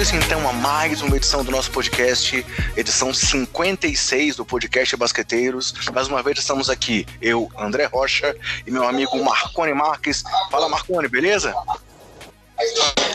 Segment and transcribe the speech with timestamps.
[0.00, 5.74] bem-vindos então a mais uma edição do nosso podcast, edição 56 do podcast Basqueteiros.
[5.92, 8.34] Mais uma vez estamos aqui, eu, André Rocha,
[8.66, 10.24] e meu amigo Marcone Marques.
[10.50, 11.54] Fala Marcone, beleza?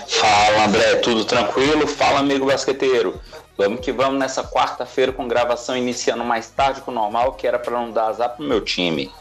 [0.08, 1.88] Fala André, tudo tranquilo?
[1.88, 3.20] Fala amigo basqueteiro.
[3.58, 7.58] Vamos que vamos nessa quarta-feira com gravação iniciando mais tarde que o normal, que era
[7.58, 9.12] para não dar azar pro meu time.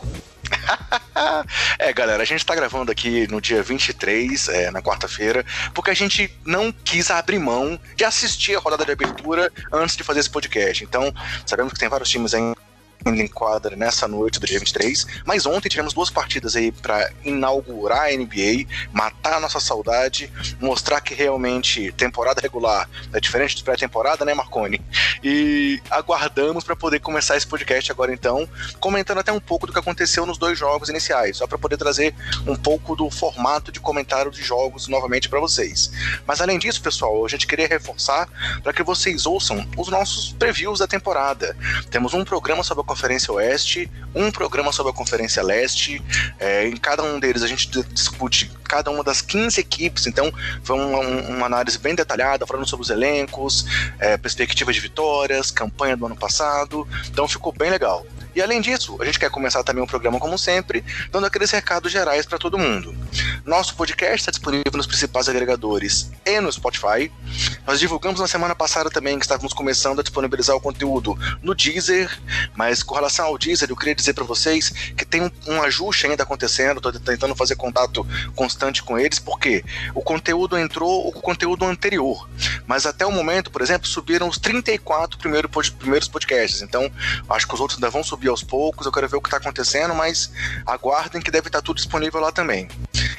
[1.78, 5.94] é, galera, a gente tá gravando aqui no dia 23, é, na quarta-feira, porque a
[5.94, 10.30] gente não quis abrir mão de assistir a rodada de abertura antes de fazer esse
[10.30, 10.84] podcast.
[10.84, 11.12] Então,
[11.46, 12.54] sabemos que tem vários times aí
[13.06, 15.06] em quadra nessa noite do dia 23.
[15.24, 21.00] Mas ontem tivemos duas partidas aí para inaugurar a NBA, matar a nossa saudade, mostrar
[21.00, 24.80] que realmente temporada regular é diferente de pré-temporada, né, Marconi?
[25.22, 28.48] E aguardamos para poder começar esse podcast agora então,
[28.80, 32.14] comentando até um pouco do que aconteceu nos dois jogos iniciais, só para poder trazer
[32.46, 35.90] um pouco do formato de comentário de jogos novamente para vocês.
[36.26, 38.28] Mas além disso, pessoal, a gente queria reforçar
[38.62, 41.56] para que vocês ouçam os nossos previews da temporada.
[41.90, 46.00] Temos um programa sobre a Conferência Oeste, um programa sobre a Conferência Leste.
[46.38, 50.76] É, em cada um deles a gente discute cada uma das 15 equipes, então foi
[50.76, 53.66] uma, uma análise bem detalhada, falando sobre os elencos,
[53.98, 56.86] é, perspectiva de vitórias, campanha do ano passado.
[57.08, 58.06] Então ficou bem legal.
[58.34, 61.50] E além disso, a gente quer começar também o um programa como sempre, dando aqueles
[61.50, 62.94] recados gerais para todo mundo.
[63.44, 67.12] Nosso podcast está disponível nos principais agregadores e no Spotify.
[67.66, 72.10] Nós divulgamos na semana passada também que estávamos começando a disponibilizar o conteúdo no Deezer,
[72.54, 76.06] mas com relação ao Deezer, eu queria dizer para vocês que tem um, um, ajuste
[76.06, 79.64] ainda acontecendo, estou tentando fazer contato constante com eles, porque
[79.94, 82.28] o conteúdo entrou, o conteúdo anterior,
[82.66, 86.90] mas até o momento, por exemplo, subiram os 34 primeiros podcasts, então
[87.28, 89.28] acho que os outros ainda vão subir subir aos poucos, eu quero ver o que
[89.28, 90.30] está acontecendo, mas
[90.66, 92.68] aguardem que deve estar tá tudo disponível lá também.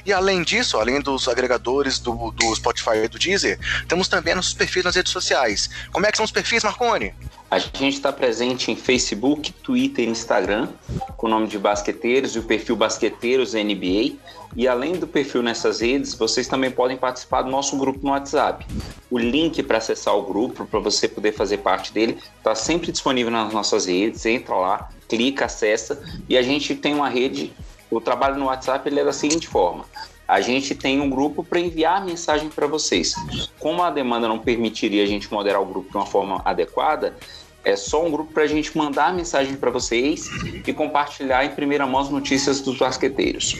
[0.05, 4.53] E além disso, além dos agregadores do, do Spotify e do Deezer, temos também nossos
[4.53, 5.69] perfis nas redes sociais.
[5.91, 7.13] Como é que são os perfis, Marconi?
[7.49, 10.67] A gente está presente em Facebook, Twitter e Instagram,
[11.15, 14.15] com o nome de Basqueteiros e o perfil Basqueteiros NBA.
[14.55, 18.65] E além do perfil nessas redes, vocês também podem participar do nosso grupo no WhatsApp.
[19.11, 23.31] O link para acessar o grupo, para você poder fazer parte dele, está sempre disponível
[23.31, 24.25] nas nossas redes.
[24.25, 26.01] Entra lá, clica, acessa.
[26.27, 27.53] E a gente tem uma rede.
[27.91, 29.85] O trabalho no WhatsApp ele é da seguinte forma:
[30.27, 33.13] a gente tem um grupo para enviar mensagem para vocês.
[33.59, 37.15] Como a demanda não permitiria a gente moderar o grupo de uma forma adequada,
[37.63, 40.27] é só um grupo para a gente mandar mensagem para vocês
[40.65, 43.55] e compartilhar em primeira mão as notícias dos basqueteiros.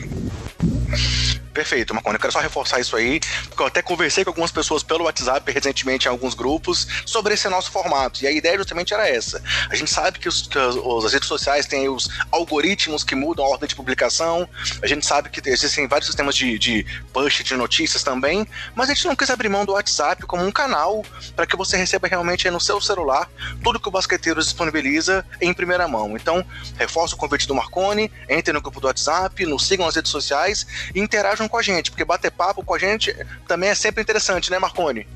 [1.55, 2.16] Perfeito, Marconi.
[2.16, 5.49] Eu quero só reforçar isso aí, porque eu até conversei com algumas pessoas pelo WhatsApp
[5.49, 8.21] recentemente em alguns grupos sobre esse nosso formato.
[8.21, 9.41] E a ideia justamente era essa.
[9.69, 13.47] A gente sabe que, os, que as redes sociais têm os algoritmos que mudam a
[13.47, 14.49] ordem de publicação,
[14.81, 18.45] a gente sabe que existem vários sistemas de, de push de notícias também,
[18.75, 21.05] mas a gente não quis abrir mão do WhatsApp como um canal
[21.37, 23.29] para que você receba realmente no seu celular
[23.63, 26.17] tudo que o basqueteiro disponibiliza em primeira mão.
[26.17, 26.45] Então,
[26.77, 30.67] reforço o convite do Marconi, entre no grupo do WhatsApp, nos sigam nas redes sociais
[30.93, 33.16] e interajam com a gente, porque bater papo com a gente
[33.47, 35.07] também é sempre interessante, né, Marconi?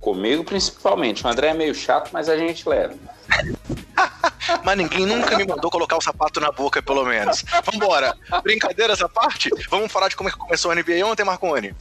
[0.00, 1.24] Comigo principalmente.
[1.24, 2.94] O André é meio chato, mas a gente leva.
[4.64, 7.44] mas ninguém nunca me mandou colocar o sapato na boca, pelo menos.
[7.64, 8.16] Vambora.
[8.42, 9.48] Brincadeira essa parte?
[9.70, 11.74] Vamos falar de como é que começou a NBA ontem, Marconi?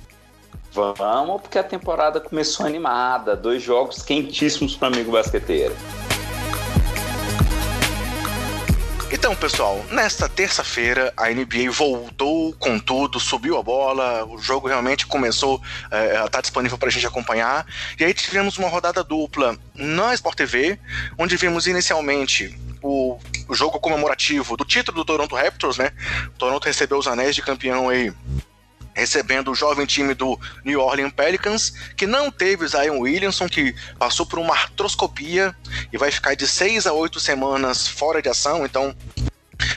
[0.71, 3.35] Vamos, porque a temporada começou animada.
[3.35, 5.75] Dois jogos quentíssimos para amigo basqueteiro.
[9.13, 15.05] Então, pessoal, nesta terça-feira a NBA voltou com tudo, subiu a bola, o jogo realmente
[15.05, 15.61] começou
[15.91, 17.65] é, tá disponível para a gente acompanhar.
[17.99, 20.79] E aí tivemos uma rodada dupla na Sport TV,
[21.17, 25.91] onde vimos inicialmente o, o jogo comemorativo do título do Toronto Raptors, né?
[26.27, 28.13] O Toronto recebeu os anéis de campeão aí
[28.93, 34.25] recebendo o jovem time do New Orleans Pelicans, que não teve Zion Williamson, que passou
[34.25, 35.55] por uma artroscopia
[35.91, 38.95] e vai ficar de seis a oito semanas fora de ação, então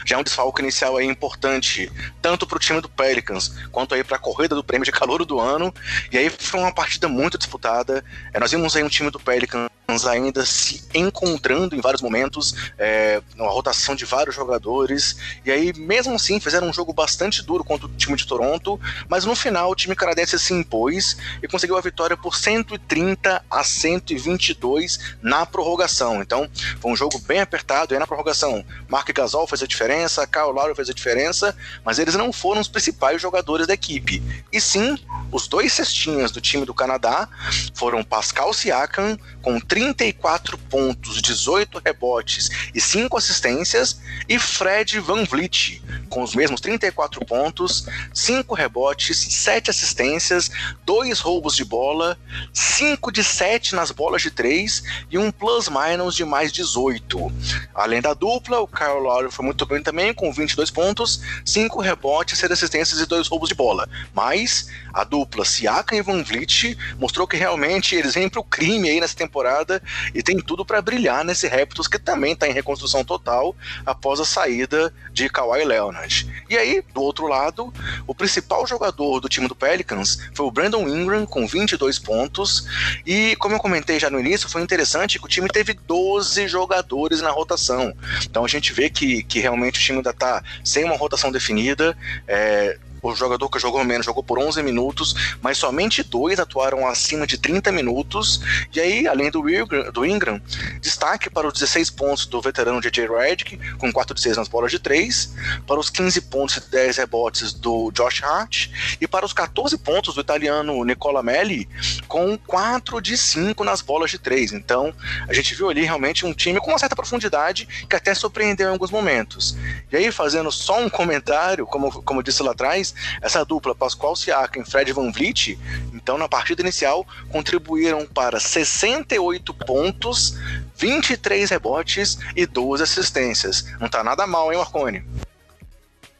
[0.04, 1.90] já é um desfalque inicial aí importante,
[2.20, 5.24] tanto para o time do Pelicans quanto aí para a corrida do prêmio de calor
[5.24, 5.72] do ano.
[6.10, 8.04] E aí foi uma partida muito disputada.
[8.32, 9.68] É, nós vimos aí um time do Pelicans
[10.08, 16.14] ainda se encontrando em vários momentos, é, uma rotação de vários jogadores, e aí mesmo
[16.14, 19.74] assim fizeram um jogo bastante duro contra o time de Toronto, mas no final o
[19.74, 26.22] time canadense se impôs e conseguiu a vitória por 130 a 122 na prorrogação.
[26.22, 26.48] Então
[26.80, 30.52] foi um jogo bem apertado, e aí na prorrogação Mark Gasol fez a diferença, Kyle
[30.52, 34.22] Lowry fez a diferença, mas eles não foram os principais jogadores da equipe,
[34.52, 34.96] e sim
[35.32, 37.28] os dois cestinhas do time do Canadá
[37.74, 45.82] foram Pascal Siakam com 34 pontos, 18 rebotes e 5 assistências, e Fred Van Vliet
[46.14, 50.48] com os mesmos 34 pontos, 5 rebotes, 7 assistências,
[50.86, 52.16] 2 roubos de bola,
[52.52, 57.32] 5 de 7 nas bolas de 3 e um plus-minus de mais 18.
[57.74, 62.38] Além da dupla, o Kyle Lowry foi muito bem também, com 22 pontos, 5 rebotes,
[62.38, 63.88] 7 assistências e 2 roubos de bola.
[64.14, 69.00] Mas a dupla Siakam e Van Vliet mostrou que realmente eles vêm pro crime aí
[69.00, 69.82] nessa temporada
[70.14, 74.24] e tem tudo para brilhar nesse Raptors que também está em reconstrução total após a
[74.24, 76.03] saída de Kawhi Leonard.
[76.48, 77.72] E aí, do outro lado,
[78.06, 82.66] o principal jogador do time do Pelicans foi o Brandon Ingram com 22 pontos
[83.06, 87.20] e como eu comentei já no início, foi interessante que o time teve 12 jogadores
[87.20, 87.94] na rotação.
[88.24, 91.96] Então a gente vê que, que realmente o time ainda está sem uma rotação definida.
[92.26, 92.78] É,
[93.10, 97.36] o jogador que jogou menos jogou por 11 minutos, mas somente dois atuaram acima de
[97.36, 98.40] 30 minutos.
[98.74, 100.40] E aí, além do Ingram, do Ingram
[100.80, 104.70] destaque para os 16 pontos do veterano DJ Redick, com 4 de 6 nas bolas
[104.70, 105.34] de 3,
[105.66, 108.68] para os 15 pontos e 10 rebotes do Josh Hart,
[109.00, 111.68] e para os 14 pontos do italiano Nicola Melli,
[112.08, 114.52] com 4 de 5 nas bolas de 3.
[114.52, 114.94] Então,
[115.28, 118.72] a gente viu ali realmente um time com uma certa profundidade que até surpreendeu em
[118.72, 119.56] alguns momentos.
[119.92, 124.16] E aí, fazendo só um comentário, como, como eu disse lá atrás, essa dupla Pascoal
[124.16, 125.58] Siakam e Fred Van Vliet,
[125.92, 130.38] então na partida inicial contribuíram para 68 pontos,
[130.76, 133.66] 23 rebotes e 12 assistências.
[133.80, 135.04] Não tá nada mal, hein, Marconi?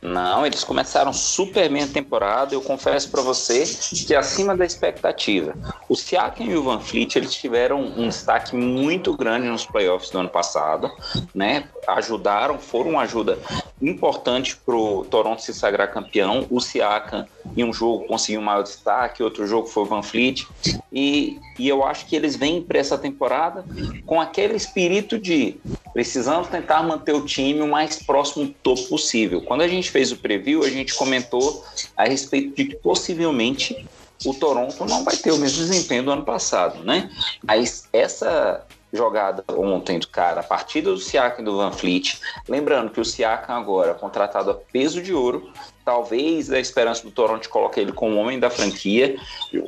[0.04, 2.54] Não, eles começaram super bem a temporada.
[2.54, 3.64] Eu confesso para você
[4.06, 5.54] que acima da expectativa.
[5.88, 10.18] O Siakam e o Van Fleet eles tiveram um destaque muito grande nos playoffs do
[10.18, 10.90] ano passado,
[11.34, 11.70] né?
[11.88, 13.38] Ajudaram, foram uma ajuda
[13.80, 16.46] importante para o Toronto se sagrar campeão.
[16.50, 20.46] O Siakam em um jogo conseguiu um maior destaque, outro jogo foi o Van Fleet.
[20.92, 23.64] E, e eu acho que eles vêm para essa temporada
[24.04, 25.56] com aquele espírito de
[25.94, 29.41] precisamos tentar manter o time o mais próximo do topo possível.
[29.41, 31.64] Quando a gente fez o preview, a gente comentou
[31.96, 33.87] a respeito de que possivelmente
[34.26, 37.11] o Toronto não vai ter o mesmo desempenho do ano passado, né?
[37.43, 42.17] Mas essa jogada ontem do cara, a partida do Siakam e do Van Fleet,
[42.49, 45.50] lembrando que o Siakam agora contratado a peso de ouro,
[45.85, 49.17] talvez a esperança do Toronto coloque ele como homem da franquia,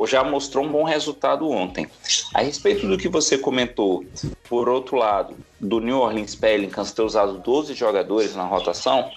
[0.06, 1.88] já mostrou um bom resultado ontem.
[2.32, 4.04] A respeito do que você comentou,
[4.48, 9.10] por outro lado, do New Orleans Pelicans ter usado 12 jogadores na rotação,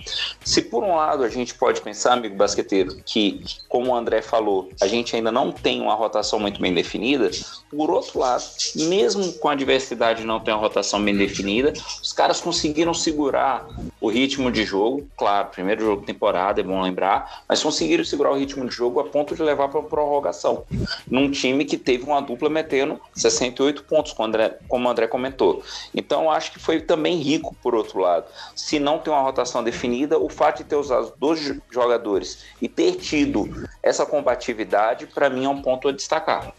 [0.43, 4.69] se por um lado a gente pode pensar, amigo basqueteiro, que, como o André falou,
[4.81, 7.29] a gente ainda não tem uma rotação muito bem definida,
[7.69, 8.43] por outro lado,
[8.75, 13.67] mesmo com a diversidade não ter uma rotação bem definida, os caras conseguiram segurar
[13.99, 18.31] o ritmo de jogo, claro, primeiro jogo de temporada, é bom lembrar, mas conseguiram segurar
[18.31, 20.63] o ritmo de jogo a ponto de levar para a prorrogação,
[21.09, 24.29] num time que teve uma dupla metendo 68 pontos, como
[24.67, 25.61] como o André comentou.
[25.93, 28.25] Então, acho que foi também rico, por outro lado.
[28.55, 32.95] Se não tem uma rotação definida, o fato de ter usado dois jogadores e ter
[32.95, 36.53] tido essa combatividade, para mim, é um ponto a destacar.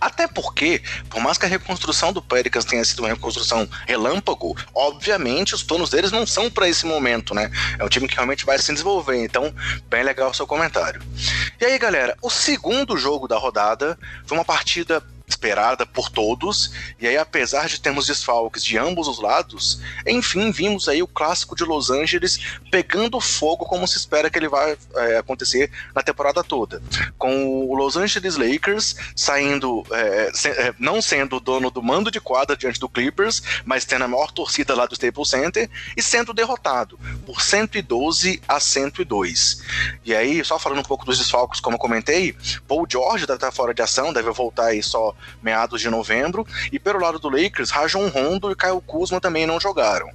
[0.00, 5.54] Até porque, por mais que a reconstrução do Pelicans tenha sido uma reconstrução relâmpago, obviamente
[5.54, 7.50] os planos deles não são para esse momento, né?
[7.78, 9.52] É um time que realmente vai se desenvolver, então,
[9.88, 11.02] bem legal o seu comentário.
[11.60, 16.72] E aí, galera, o segundo jogo da rodada foi uma partida esperada por todos.
[16.98, 21.54] E aí, apesar de termos desfalques de ambos os lados, enfim, vimos aí o clássico
[21.54, 22.38] de Los Angeles
[22.70, 26.82] pegando fogo como se espera que ele vai é, acontecer na temporada toda.
[27.18, 32.10] Com o Los Angeles Lakers saindo, é, se, é, não sendo o dono do mando
[32.10, 36.02] de quadra diante do Clippers, mas tendo a maior torcida lá do Staples Center e
[36.02, 39.62] sendo derrotado por 112 a 102.
[40.04, 42.34] E aí, só falando um pouco dos desfalques, como eu comentei,
[42.66, 46.46] Paul George deve estar fora de ação, deve voltar aí só meados de novembro.
[46.72, 50.08] E pelo lado do Lakers, Rajon Rondo e Kyle Kuzma também não jogaram.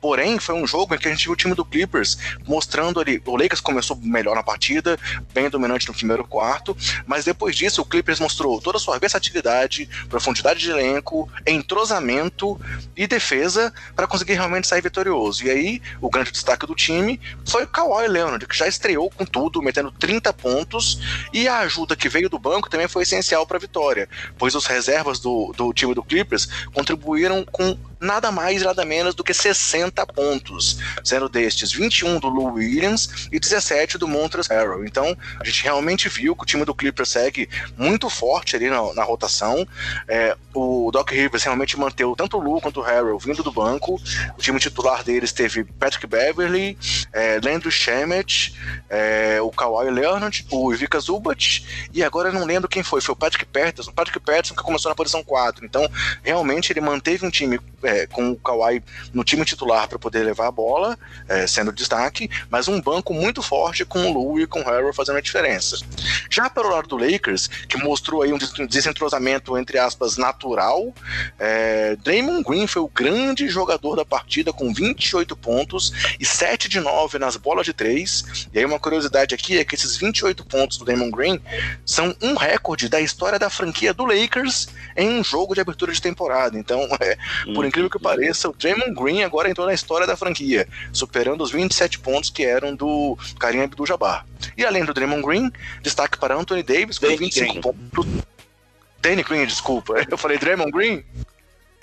[0.00, 3.22] Porém, foi um jogo em que a gente viu o time do Clippers mostrando ali.
[3.26, 4.98] O Lakers começou melhor na partida,
[5.32, 9.88] bem dominante no primeiro quarto, mas depois disso o Clippers mostrou toda a sua versatilidade,
[10.08, 12.60] profundidade de elenco, entrosamento
[12.96, 15.44] e defesa para conseguir realmente sair vitorioso.
[15.44, 19.24] E aí, o grande destaque do time foi o Kawhi Leonard, que já estreou com
[19.24, 21.00] tudo, metendo 30 pontos,
[21.32, 24.66] e a ajuda que veio do banco também foi essencial para a vitória, pois os
[24.66, 30.06] reservas do, do time do Clippers contribuíram com nada mais nada menos do que 60
[30.06, 34.84] pontos, sendo destes 21 do Lou Williams e 17 do Montrezl Harrell.
[34.84, 38.94] Então, a gente realmente viu que o time do Clippers segue muito forte ali na,
[38.94, 39.66] na rotação.
[40.06, 44.00] É, o Doc Rivers realmente manteve tanto o Lou quanto o Harrell vindo do banco.
[44.36, 46.78] O time titular deles teve Patrick Beverly,
[47.12, 48.54] é, Landry Shamet,
[48.88, 53.12] é, o Kawhi Leonard, o Ivica Zubat e agora eu não lembro quem foi, foi
[53.12, 53.90] o Patrick Patterson.
[53.90, 55.64] O Patrick Patterson que começou na posição 4.
[55.64, 55.88] Então,
[56.22, 58.82] realmente ele manteve um time é, com o Kawhi
[59.14, 63.42] no time titular para poder levar a bola, é, sendo destaque, mas um banco muito
[63.42, 65.78] forte com o Lou e com o Harrell fazendo a diferença.
[66.30, 70.92] Já pelo lado do Lakers, que mostrou aí um desentrosamento, entre aspas, natural,
[71.38, 76.80] é, Draymond Green foi o grande jogador da partida com 28 pontos e 7 de
[76.80, 78.48] 9 nas bolas de 3.
[78.52, 81.40] E aí uma curiosidade aqui é que esses 28 pontos do Draymond Green
[81.86, 86.02] são um recorde da história da franquia do Lakers em um jogo de abertura de
[86.02, 86.58] temporada.
[86.58, 87.16] Então, é,
[87.46, 87.70] por uhum.
[87.78, 91.98] Incrível que pareça, o Draymond Green agora entrou na história da franquia, superando os 27
[92.00, 94.26] pontos que eram do Karim Abdul-Jabbar.
[94.56, 97.60] E além do Draymond Green, destaque para Anthony Davis com 25 Green.
[97.60, 98.06] pontos.
[99.00, 99.94] Danny Green, desculpa.
[100.10, 101.04] Eu falei Draymond Green?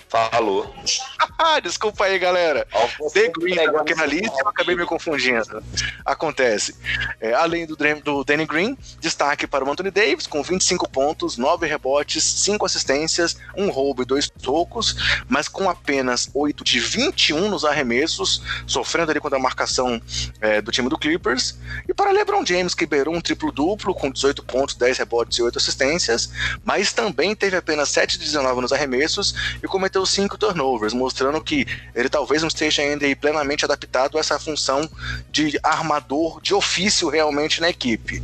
[0.10, 0.74] Falou.
[1.64, 2.68] Desculpa aí, galera.
[3.14, 3.56] The Green
[3.96, 5.64] na lista eu acabei me confundindo.
[6.06, 6.76] Acontece.
[7.20, 11.66] É, além do, do Danny Green, destaque para o Anthony Davis, com 25 pontos, 9
[11.68, 17.66] rebotes, 5 assistências, um roubo e dois tocos, mas com apenas 8 de 21 nos
[17.66, 20.02] arremessos, sofrendo ali contra a marcação
[20.40, 21.58] é, do time do Clippers.
[21.88, 25.58] E para LeBron James, que beirou um triplo-duplo, com 18 pontos, 10 rebotes e 8
[25.58, 26.30] assistências,
[26.64, 31.66] mas também teve apenas 7 de 19 nos arremessos e cometeu cinco turnovers, mostrando que
[31.94, 34.90] ele talvez não esteja ainda plenamente adaptado a essa função
[35.32, 38.22] de armador de ofício realmente na equipe.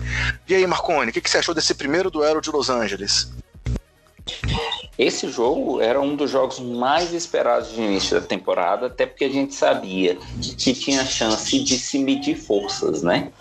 [0.47, 3.29] E aí, Marconi, o que, que você achou desse primeiro duelo de Los Angeles?
[4.97, 9.29] Esse jogo era um dos jogos mais esperados de início da temporada, até porque a
[9.29, 13.31] gente sabia que tinha chance de se medir forças, né?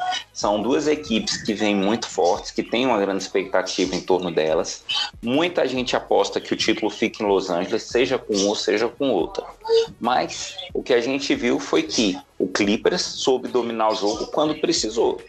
[0.41, 4.83] São duas equipes que vêm muito fortes, que têm uma grande expectativa em torno delas.
[5.21, 8.89] Muita gente aposta que o título fique em Los Angeles, seja com um ou seja
[8.89, 9.45] com outra.
[10.01, 14.55] Mas o que a gente viu foi que o Clippers soube dominar o jogo quando
[14.55, 15.21] precisou.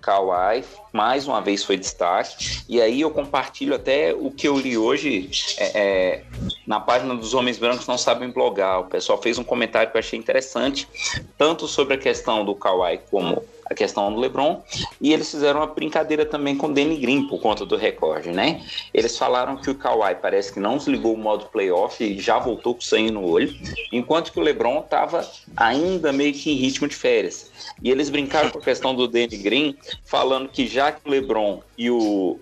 [0.00, 0.62] Kawhi
[0.92, 2.62] mais uma vez foi destaque.
[2.68, 6.24] E aí eu compartilho até o que eu li hoje é, é,
[6.64, 8.82] na página dos Homens Brancos Não Sabem Blogar.
[8.82, 10.86] O pessoal fez um comentário que eu achei interessante,
[11.36, 14.62] tanto sobre a questão do Kawhi como a questão do LeBron,
[15.00, 18.66] e eles fizeram uma brincadeira também com o Danny Green por conta do recorde, né?
[18.92, 22.74] Eles falaram que o Kawhi parece que não desligou o modo playoff e já voltou
[22.74, 23.54] com sangue no olho,
[23.92, 25.24] enquanto que o LeBron estava
[25.56, 27.52] ainda meio que em ritmo de férias.
[27.80, 31.62] E eles brincaram com a questão do Danny Green, falando que já que o LeBron
[31.78, 32.40] e o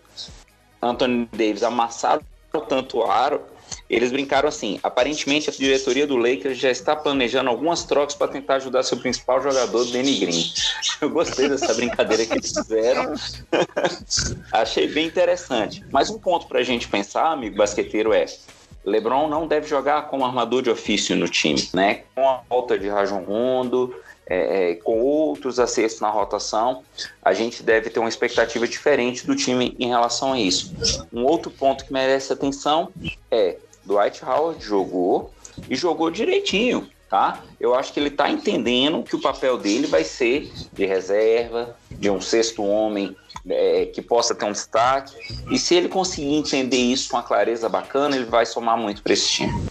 [0.81, 2.23] Anthony Davis amassaram
[2.67, 3.43] tanto o aro,
[3.89, 8.57] eles brincaram assim: aparentemente a diretoria do Lakers já está planejando algumas trocas para tentar
[8.57, 10.53] ajudar seu principal jogador, Danny Green.
[11.01, 13.15] Eu gostei dessa brincadeira que eles fizeram.
[14.53, 15.85] Achei bem interessante.
[15.91, 18.27] Mas um ponto para a gente pensar, amigo basqueteiro, é:
[18.85, 22.03] LeBron não deve jogar como armador de ofício no time, né?
[22.15, 23.95] Com a volta de Rajon Rondo,
[24.29, 26.83] é, é, com outros acessos na rotação,
[27.23, 30.75] a gente deve ter uma expectativa diferente do time em relação a isso.
[31.11, 32.93] Um outro ponto que merece atenção
[33.31, 33.57] é
[33.89, 35.33] Dwight Howard jogou
[35.69, 37.43] e jogou direitinho, tá?
[37.59, 42.11] Eu acho que ele está entendendo que o papel dele vai ser de reserva, de
[42.11, 43.17] um sexto homem
[43.49, 45.17] é, que possa ter um destaque.
[45.51, 49.15] E se ele conseguir entender isso com uma clareza bacana, ele vai somar muito para
[49.15, 49.69] esse time.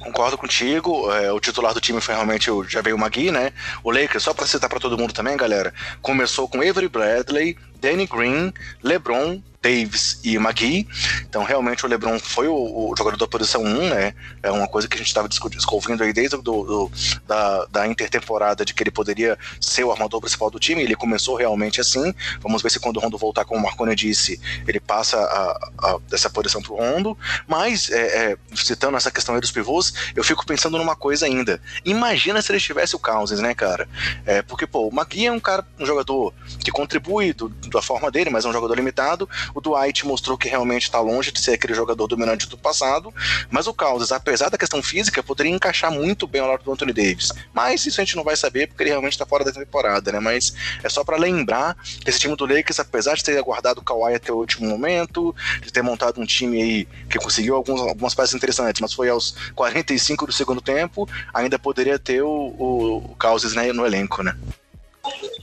[0.00, 1.12] Concordo contigo.
[1.12, 3.52] É, o titular do time foi realmente o Javel Magui, né?
[3.82, 8.06] O Lakers, só para citar para todo mundo também, galera, começou com Avery Bradley, Danny
[8.06, 10.86] Green, LeBron, Davis e McGee.
[11.22, 14.14] Então, realmente, o LeBron foi o, o, jogador da posição 1, né?
[14.42, 16.92] É uma coisa que a gente estava discutindo aí desde do, do,
[17.26, 20.82] da, da intertemporada de que ele poderia ser o armador principal do time.
[20.82, 22.14] Ele começou realmente assim.
[22.40, 25.98] Vamos ver se quando o Rondo voltar, como o Marconi disse, ele passa a, a,
[26.08, 27.18] dessa posição para o Rondo.
[27.46, 31.60] Mas, é, é, citando essa questão aí dos pivôs, eu fico pensando numa coisa ainda.
[31.84, 33.88] Imagina se ele tivesse o Cousins, né, cara?
[34.24, 38.10] É, porque, pô, o McGee é um cara, um jogador que contribui do, da forma
[38.10, 39.28] dele, mas é um jogador limitado.
[39.58, 43.12] O Dwight mostrou que realmente está longe de ser aquele jogador dominante do passado,
[43.50, 46.92] mas o Cousins, apesar da questão física, poderia encaixar muito bem ao lado do Anthony
[46.92, 47.32] Davis.
[47.52, 50.20] Mas isso a gente não vai saber porque ele realmente está fora da temporada, né?
[50.20, 53.84] Mas é só para lembrar que esse time do Lakers, apesar de ter aguardado o
[53.84, 58.14] Kawhi até o último momento, de ter montado um time aí que conseguiu alguns, algumas
[58.14, 63.54] peças interessantes, mas foi aos 45 do segundo tempo, ainda poderia ter o, o, o
[63.56, 64.36] né, no elenco, né?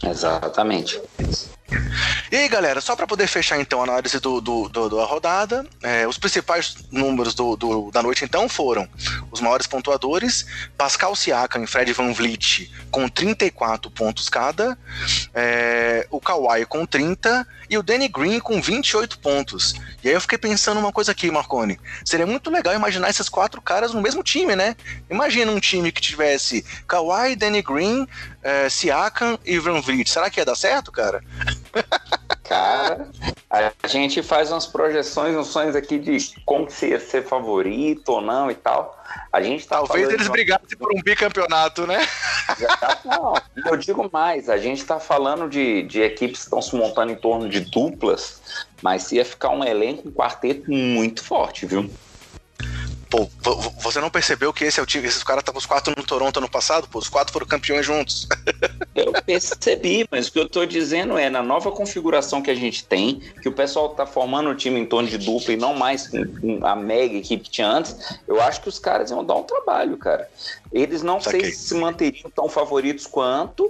[0.01, 1.01] Exatamente.
[2.31, 5.65] E aí, galera, só para poder fechar então a análise do, do, do da rodada,
[5.81, 8.87] é, os principais números do, do, da noite então foram
[9.31, 10.45] os maiores pontuadores,
[10.77, 14.77] Pascal Siakam e Fred Van Vliet com 34 pontos cada,
[15.33, 19.75] é, o Kawhi com 30 e o Danny Green com 28 pontos.
[20.03, 21.79] E aí eu fiquei pensando uma coisa aqui, Marconi.
[22.03, 24.75] Seria muito legal imaginar esses quatro caras no mesmo time, né?
[25.09, 28.07] Imagina um time que tivesse Kawhi, Danny Green,
[28.43, 30.09] é, Siakam e Van Vliet.
[30.09, 31.23] Será que ia dar certo, cara?
[32.43, 33.09] Cara,
[33.49, 38.21] a gente faz umas projeções, uns sonhos aqui de como se ia ser favorito ou
[38.21, 39.03] não e tal.
[39.33, 42.07] A gente tá Talvez eles brigassem por um bicampeonato, né?
[43.03, 43.33] Não,
[43.65, 47.15] eu digo mais, a gente tá falando de, de equipes que estão se montando em
[47.15, 48.41] torno de duplas,
[48.81, 51.89] mas ia ficar um elenco, um quarteto muito forte, viu?
[53.09, 53.29] Pô,
[53.81, 56.37] você não percebeu que esse é o time, esses caras estavam os quatro no Toronto
[56.37, 56.87] ano passado?
[56.87, 58.27] Pô, os quatro foram campeões juntos.
[58.95, 62.85] Eu percebi, mas o que eu tô dizendo é, na nova configuração que a gente
[62.85, 66.09] tem, que o pessoal tá formando o time em torno de dupla e não mais
[66.63, 69.97] a mega equipe que tinha antes, eu acho que os caras iam dar um trabalho,
[69.97, 70.29] cara.
[70.71, 71.41] Eles não Saquei.
[71.41, 73.69] sei se manteriam tão favoritos quanto,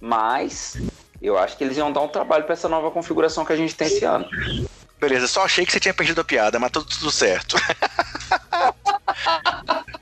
[0.00, 0.76] mas
[1.22, 3.76] eu acho que eles iam dar um trabalho para essa nova configuração que a gente
[3.76, 4.26] tem esse ano.
[5.04, 7.58] Beleza, só achei que você tinha perdido a piada, mas tudo, tudo certo.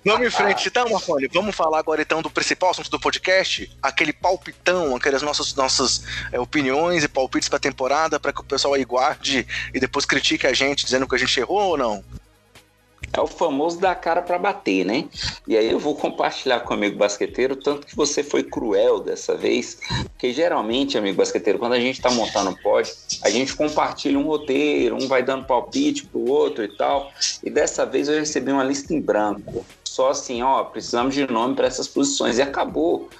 [0.06, 1.26] Vamos em frente, então, Marconi.
[1.26, 6.38] Vamos falar agora então do principal assunto do podcast, aquele palpitão, aquelas nossas, nossas é,
[6.38, 9.44] opiniões e palpites para a temporada, para que o pessoal aí guarde
[9.74, 12.04] e depois critique a gente dizendo que a gente errou ou não.
[13.12, 15.06] É o famoso dar cara para bater, né?
[15.46, 19.36] E aí eu vou compartilhar com o amigo basqueteiro, tanto que você foi cruel dessa
[19.36, 19.78] vez,
[20.12, 22.90] porque geralmente, amigo basqueteiro, quando a gente tá montando o pod,
[23.22, 27.12] a gente compartilha um roteiro, um vai dando palpite pro outro e tal.
[27.44, 29.64] E dessa vez eu recebi uma lista em branco.
[29.84, 33.10] Só assim, ó, precisamos de nome para essas posições e acabou.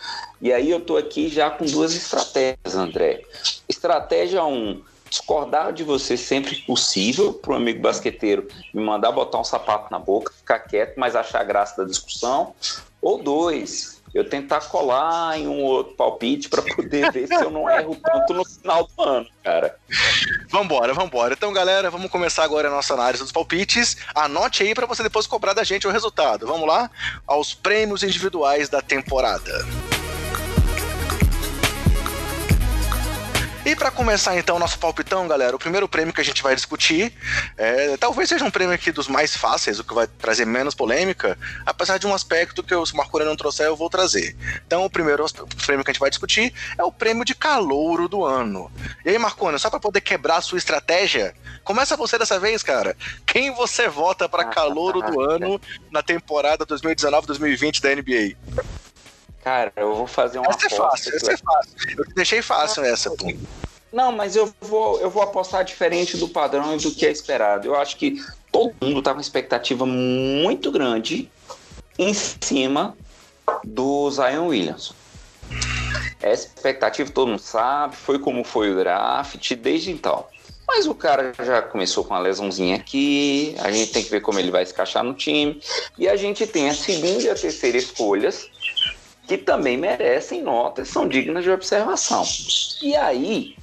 [0.40, 3.22] E aí eu tô aqui já com duas estratégias, André.
[3.68, 4.82] Estratégia 1, um,
[5.12, 9.88] discordar de você sempre que possível, para o amigo basqueteiro me mandar botar um sapato
[9.90, 12.54] na boca, ficar quieto, mas achar graça da discussão.
[13.02, 17.68] Ou dois, eu tentar colar em um outro palpite para poder ver se eu não
[17.68, 19.76] erro tanto no final do ano, cara.
[20.48, 21.34] Vambora, vambora.
[21.34, 23.98] Então, galera, vamos começar agora a nossa análise dos palpites.
[24.14, 26.46] Anote aí para você depois cobrar da gente o resultado.
[26.46, 26.90] Vamos lá?
[27.26, 29.91] Aos prêmios individuais da temporada.
[33.64, 36.52] E para começar então o nosso palpitão, galera, o primeiro prêmio que a gente vai
[36.56, 37.12] discutir
[37.56, 41.38] é, talvez seja um prêmio aqui dos mais fáceis, o que vai trazer menos polêmica,
[41.64, 44.36] apesar de um aspecto que o Marco não trouxer, eu vou trazer.
[44.66, 45.24] Então o primeiro
[45.64, 48.68] prêmio que a gente vai discutir é o prêmio de calouro do ano.
[49.04, 52.96] E aí, Marcona, só para poder quebrar a sua estratégia, começa você dessa vez, cara.
[53.24, 58.36] Quem você vota para calouro do ano na temporada 2019-2020 da NBA?
[59.42, 61.72] Cara, eu vou fazer uma essa é fácil, essa é fácil.
[61.98, 63.32] Eu deixei fácil essa, pô.
[63.92, 67.66] Não, mas eu vou, eu vou apostar diferente do padrão e do que é esperado.
[67.66, 71.30] Eu acho que todo mundo tá com expectativa muito grande
[71.98, 72.96] em cima
[73.64, 74.94] do Zion Williams.
[76.20, 80.24] Essa expectativa todo mundo sabe, foi como foi o draft desde então.
[80.66, 84.38] Mas o cara já começou com uma lesãozinha aqui, a gente tem que ver como
[84.38, 85.60] ele vai se encaixar no time.
[85.98, 88.48] E a gente tem a segunda e a terceira escolhas
[89.26, 92.24] que também merecem notas, são dignas de observação.
[92.82, 93.56] E aí,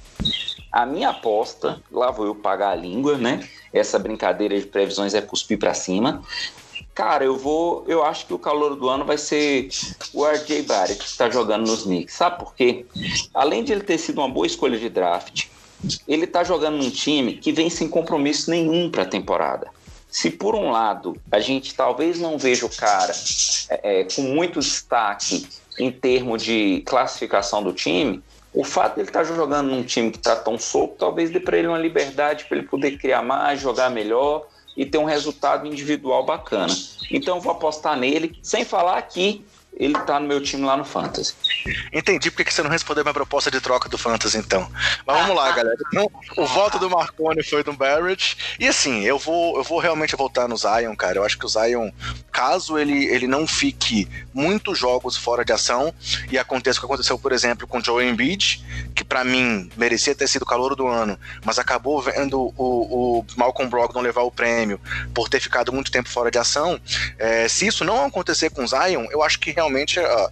[0.72, 3.48] a minha aposta, lá vou eu pagar a língua, né?
[3.72, 6.22] Essa brincadeira de previsões é cuspir para cima.
[6.94, 7.84] Cara, eu vou.
[7.86, 9.68] Eu acho que o calor do ano vai ser
[10.12, 12.14] o RJ Barrett, que está jogando nos Knicks.
[12.14, 12.84] Sabe por quê?
[13.32, 15.46] Além de ele ter sido uma boa escolha de draft,
[16.06, 19.68] ele está jogando num time que vem sem compromisso nenhum para a temporada.
[20.10, 23.12] Se por um lado a gente talvez não veja o cara
[23.68, 25.46] é, é, com muito destaque
[25.78, 30.10] em termos de classificação do time, o fato de ele estar tá jogando num time
[30.10, 33.60] que está tão solto, talvez dê para ele uma liberdade para ele poder criar mais,
[33.60, 34.46] jogar melhor
[34.76, 36.74] e ter um resultado individual bacana.
[37.10, 39.44] Então eu vou apostar nele, sem falar que
[39.76, 41.34] ele tá no meu time lá no Fantasy.
[41.92, 44.70] Entendi porque você não respondeu minha proposta de troca do Fantasy, então.
[45.06, 45.76] Mas vamos lá, galera.
[45.88, 48.56] Então, o voto do Marconi foi do Barrett.
[48.58, 51.18] E assim, eu vou, eu vou realmente voltar no Zion, cara.
[51.18, 51.90] Eu acho que o Zion,
[52.30, 55.94] caso ele, ele não fique muitos jogos fora de ação,
[56.30, 60.14] e aconteça o que aconteceu, por exemplo, com o Joe Embiid, que para mim merecia
[60.14, 64.80] ter sido calor do ano, mas acabou vendo o, o Malcolm Brogdon levar o prêmio
[65.14, 66.80] por ter ficado muito tempo fora de ação.
[67.18, 70.30] É, se isso não acontecer com o Zion, eu acho que realmente uh,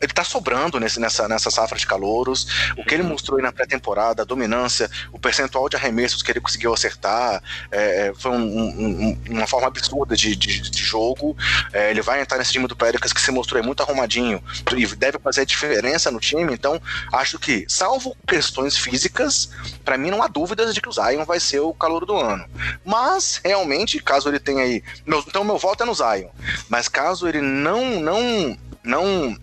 [0.00, 2.46] ele tá sobrando nesse, nessa, nessa safra de calouros.
[2.76, 3.10] O que ele uhum.
[3.10, 8.08] mostrou aí na pré-temporada, a dominância, o percentual de arremessos que ele conseguiu acertar, é,
[8.08, 11.36] é foi um, um, uma forma absurda de, de, de jogo.
[11.72, 14.42] É, ele vai entrar nesse time do Pelicans que se mostrou muito arrumadinho
[14.76, 16.52] e deve fazer diferença no time.
[16.52, 16.80] Então,
[17.12, 19.50] acho que, salvo questões físicas,
[19.84, 22.44] para mim não há dúvidas de que o Zion vai ser o calor do ano.
[22.84, 24.82] Mas, realmente, caso ele tenha aí.
[25.06, 26.28] Meu, então, meu voto é no Zion.
[26.68, 29.36] Mas caso ele não, não não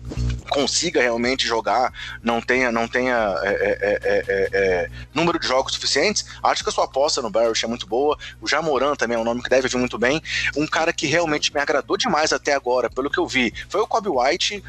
[0.48, 6.24] consiga realmente jogar, não tenha, não tenha é, é, é, é, número de jogos suficientes,
[6.42, 8.16] acho que a sua aposta no Barrett é muito boa.
[8.40, 10.22] O Jamoran também é um nome que deve vir muito bem.
[10.56, 13.86] Um cara que realmente me agradou demais até agora, pelo que eu vi, foi o
[13.86, 14.62] Kobe White.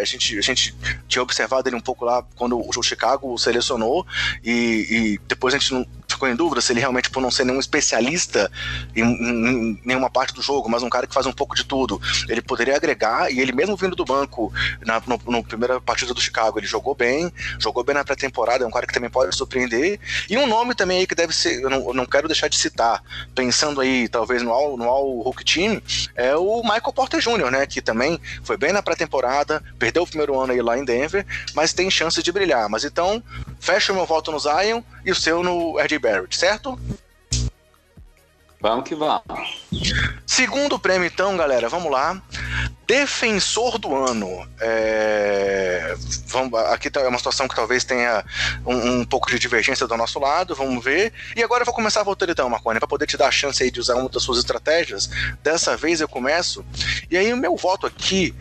[0.00, 0.74] a, gente, a gente
[1.06, 4.06] tinha observado ele um pouco lá quando o Chicago o selecionou,
[4.42, 5.86] e, e depois a gente não
[6.24, 8.50] ficou em dúvida se ele realmente, por não ser nenhum especialista
[8.96, 11.64] em, em, em, nenhuma parte do jogo, mas um cara que faz um pouco de
[11.64, 14.52] tudo, ele poderia agregar, e ele mesmo vindo do banco
[14.84, 18.66] na no, no primeira partida do Chicago, ele jogou bem, jogou bem na pré-temporada, é
[18.66, 21.68] um cara que também pode surpreender, e um nome também aí que deve ser, eu
[21.68, 23.02] não, eu não quero deixar de citar,
[23.34, 25.82] pensando aí talvez no All, no All Hulk Team,
[26.14, 30.38] é o Michael Porter Jr., né, que também foi bem na pré-temporada, perdeu o primeiro
[30.38, 33.22] ano aí lá em Denver, mas tem chance de brilhar, mas então,
[33.64, 36.78] fecha o meu voto no Zion e o seu no RJ Barrett, certo?
[38.60, 39.22] Vamos que vamos.
[40.26, 42.22] Segundo prêmio, então, galera, vamos lá.
[42.86, 44.48] Defensor do ano.
[44.60, 45.94] É...
[46.28, 48.24] Vamos, aqui tá, é uma situação que talvez tenha
[48.66, 51.12] um, um, pouco de divergência do nosso lado, vamos ver.
[51.36, 53.62] E agora eu vou começar a voltar então, Marconi, para poder te dar a chance
[53.62, 55.10] aí de usar uma das suas estratégias.
[55.42, 56.64] Dessa vez eu começo.
[57.10, 58.34] E aí o meu voto aqui,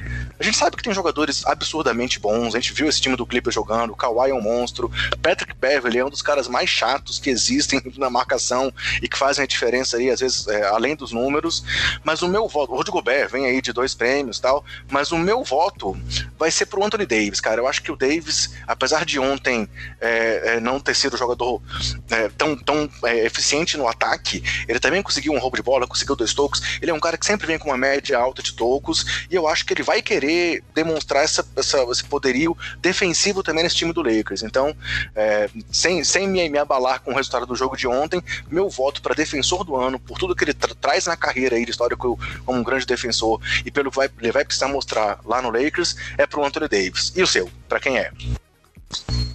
[0.43, 3.53] a gente sabe que tem jogadores absurdamente bons, a gente viu esse time do Clipper
[3.53, 7.29] jogando, o Kawhi é um monstro, Patrick Beverly é um dos caras mais chatos que
[7.29, 11.63] existem na marcação e que fazem a diferença aí, às vezes, é, além dos números.
[12.03, 15.17] Mas o meu voto, o Rudy Gobert vem aí de dois prêmios tal, mas o
[15.17, 15.97] meu voto
[16.37, 17.61] vai ser pro Anthony Davis, cara.
[17.61, 19.65] Eu acho que o Davis, apesar de ontem
[20.01, 21.61] é, é, não ter sido jogador
[22.09, 26.17] é, tão, tão é, eficiente no ataque, ele também conseguiu um roubo de bola, conseguiu
[26.17, 26.61] dois tocos.
[26.81, 29.47] Ele é um cara que sempre vem com uma média alta de tocos, e eu
[29.47, 30.32] acho que ele vai querer
[30.73, 34.43] demonstrar essa, essa esse poderio defensivo também nesse time do Lakers.
[34.43, 34.75] Então,
[35.15, 39.01] é, sem, sem me, me abalar com o resultado do jogo de ontem, meu voto
[39.01, 41.95] para defensor do ano, por tudo que ele tra traz na carreira aí de história
[41.95, 42.17] como
[42.47, 46.25] um grande defensor e pelo que vai, ele vai precisar mostrar lá no Lakers, é
[46.25, 47.13] pro Anthony Davis.
[47.15, 48.11] E o seu, para quem é?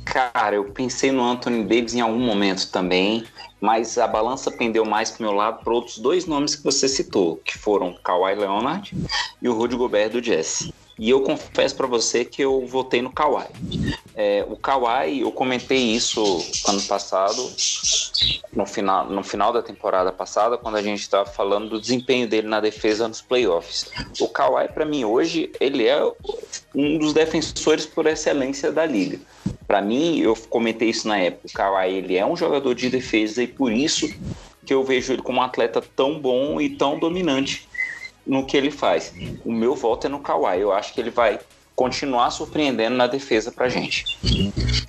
[0.04, 3.24] Cara, eu pensei no Anthony Davis em algum momento também,
[3.60, 7.36] mas a balança pendeu mais pro meu lado para outros dois nomes que você citou,
[7.44, 8.96] que foram Kawhi Leonard
[9.42, 10.70] e o Rudy Gobert do Jazz.
[10.98, 13.46] E eu confesso para você que eu votei no Kawhi.
[14.16, 17.40] É, o Kawhi, eu comentei isso ano passado,
[18.52, 22.48] no final, no final da temporada passada, quando a gente estava falando do desempenho dele
[22.48, 23.90] na defesa nos playoffs.
[24.18, 26.02] O Kawhi, para mim, hoje, ele é
[26.74, 29.20] um dos defensores por excelência da liga.
[29.68, 33.42] Para mim, eu comentei isso na época, o Kawhi ele é um jogador de defesa
[33.42, 34.08] e por isso
[34.64, 37.67] que eu vejo ele como um atleta tão bom e tão dominante
[38.28, 39.12] no que ele faz.
[39.44, 40.60] O meu voto é no Kawhi.
[40.60, 41.40] Eu acho que ele vai
[41.78, 44.18] continuar surpreendendo na defesa pra gente.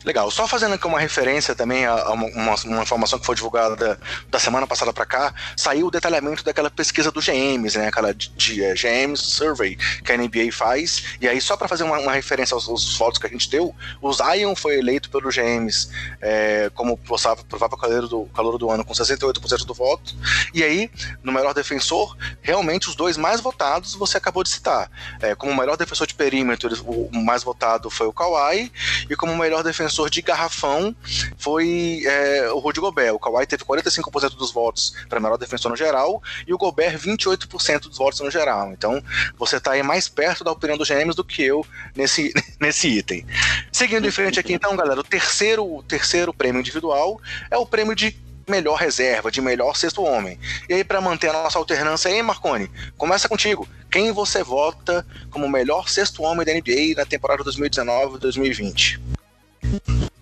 [0.04, 0.32] Legal.
[0.32, 4.66] Só fazendo aqui uma referência também a, uma, uma, informação que foi divulgada da, semana
[4.66, 7.90] passada para cá, saiu o detalhamento daquela pesquisa do GMs, né?
[7.90, 11.04] Aquela de, de, é, GMs Survey que a NBA faz.
[11.22, 13.76] E aí, só para fazer uma, uma, referência aos, aos, votos que a gente deu,
[14.02, 18.96] o Zion foi eleito pelo GMs é, como provável calor do, calor do ano com
[18.96, 20.16] 68% do voto.
[20.56, 20.90] E aí,
[21.22, 24.90] no melhor defensor, realmente os dois mais votados você acabou de citar.
[25.22, 28.72] É, como melhor defensor de perímetro, o mais votado foi o Kawhi,
[29.10, 30.96] e como melhor defensor de garrafão
[31.38, 33.14] foi é, o Rudy Gobert.
[33.14, 37.82] O Kawhi teve 45% dos votos para melhor defensor no geral, e o Gobert 28%
[37.82, 38.72] dos votos no geral.
[38.72, 39.02] Então,
[39.38, 41.66] você está aí mais perto da opinião dos gêmeos do que eu
[41.96, 43.26] nesse, nesse item.
[43.72, 47.96] Seguindo em frente aqui, então, galera, o terceiro, o terceiro prêmio individual é o prêmio
[47.96, 48.18] de
[48.50, 50.40] melhor reserva, de melhor sexto homem.
[50.68, 53.68] E aí, para manter a nossa alternância aí, Marconi, começa contigo.
[53.92, 59.00] Quem você vota como melhor sexto homem da NBA na temporada 2019-2020?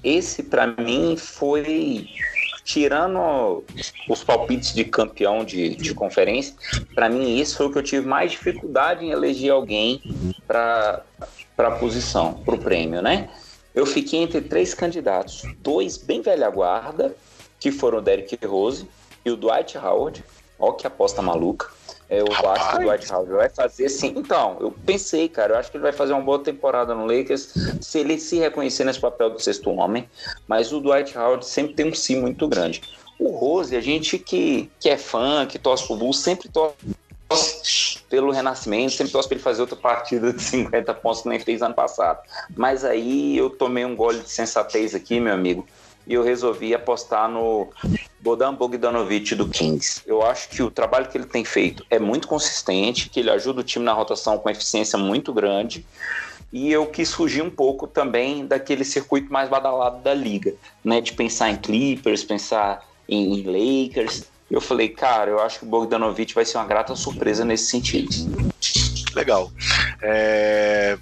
[0.03, 2.07] Esse, para mim, foi
[2.67, 3.63] tirando
[4.09, 6.53] os palpites de campeão de, de conferência,
[6.93, 10.01] para mim esse foi o que eu tive mais dificuldade em eleger alguém
[10.45, 11.01] para
[11.57, 13.29] a posição, para o prêmio, né?
[13.73, 17.15] Eu fiquei entre três candidatos, dois bem velha guarda
[17.59, 18.87] que foram o Derrick Rose
[19.25, 20.23] e o Dwight Howard.
[20.59, 21.67] Olha que aposta maluca.
[22.09, 22.59] É, eu Rapaz.
[22.59, 24.13] acho que o Dwight Howard vai fazer sim.
[24.15, 27.53] Então, eu pensei, cara, eu acho que ele vai fazer uma boa temporada no Lakers
[27.81, 30.09] se ele se reconhecer nesse papel do sexto homem.
[30.47, 32.81] Mas o Dwight Howard sempre tem um sim muito grande.
[33.19, 36.77] O Rose, a gente que, que é fã, que torce pro Bulls, sempre torce
[38.09, 41.61] pelo renascimento, sempre torce para ele fazer outra partida de 50 pontos que nem fez
[41.61, 42.19] ano passado.
[42.55, 45.67] Mas aí eu tomei um gole de sensatez aqui, meu amigo
[46.07, 47.67] e eu resolvi apostar no
[48.19, 50.01] Bodan Bogdanovic do Kings.
[50.05, 53.59] Eu acho que o trabalho que ele tem feito é muito consistente, que ele ajuda
[53.59, 55.85] o time na rotação com eficiência muito grande.
[56.51, 61.01] E eu quis fugir um pouco também daquele circuito mais badalado da liga, né?
[61.01, 64.23] De pensar em Clippers, pensar em, Lakers.
[64.49, 68.09] Eu falei, cara, eu acho que o Bogdanovic vai ser uma grata surpresa nesse sentido.
[69.13, 69.51] Legal.
[70.01, 70.97] É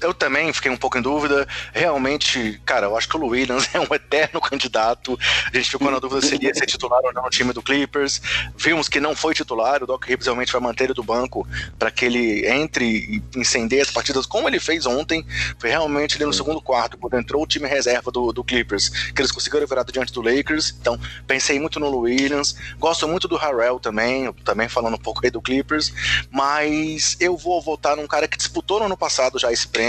[0.00, 1.46] eu também fiquei um pouco em dúvida.
[1.72, 5.18] Realmente, cara, eu acho que o Williams é um eterno candidato.
[5.52, 7.62] A gente ficou na dúvida se ele ia ser titular ou não no time do
[7.62, 8.20] Clippers.
[8.56, 9.82] Vimos que não foi titular.
[9.82, 11.46] O Doc Rivers realmente vai manter ele do banco
[11.78, 15.24] para que ele entre e incendeie as partidas como ele fez ontem.
[15.58, 19.20] Foi realmente ali no segundo quarto, quando entrou o time reserva do, do Clippers, que
[19.20, 20.74] eles conseguiram virar diante do Lakers.
[20.80, 22.56] Então, pensei muito no Williams.
[22.78, 25.92] Gosto muito do Harrell também, também falando um pouco aí do Clippers.
[26.30, 29.85] Mas eu vou votar num cara que disputou no ano passado já esse prêmio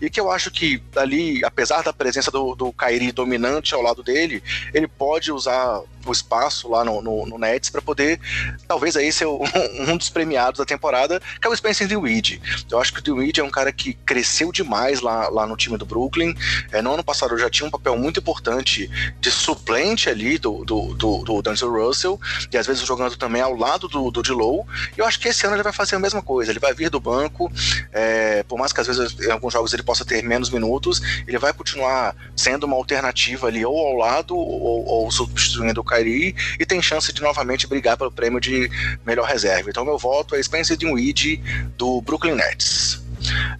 [0.00, 4.02] e que eu acho que ali, apesar da presença do, do Kyrie dominante ao lado
[4.02, 8.20] dele, ele pode usar o espaço lá no, no, no Nets para poder,
[8.66, 9.40] talvez aí ser um,
[9.88, 12.40] um, dos premiados da temporada, que é o Spencer Dinwiddie.
[12.70, 15.76] Eu acho que o Dinwiddie é um cara que cresceu demais lá, lá no time
[15.76, 16.34] do Brooklyn.
[16.72, 20.94] É, no ano passado já tinha um papel muito importante de suplente ali do, do,
[20.94, 22.20] do, do Russell,
[22.52, 24.66] e às vezes jogando também ao lado do, do D'Lo.
[24.96, 26.50] E eu acho que esse ano ele vai fazer a mesma coisa.
[26.50, 27.52] Ele vai vir do banco,
[27.92, 31.38] é, por mais que às vezes em alguns jogos ele possa ter menos minutos, ele
[31.38, 36.66] vai continuar sendo uma alternativa ali ou ao lado ou, ou substituindo o Kyrie e
[36.66, 38.70] tem chance de novamente brigar pelo prêmio de
[39.04, 39.70] melhor reserva.
[39.70, 41.42] Então meu voto é Spencer Dinwiddie
[41.76, 43.09] do Brooklyn Nets.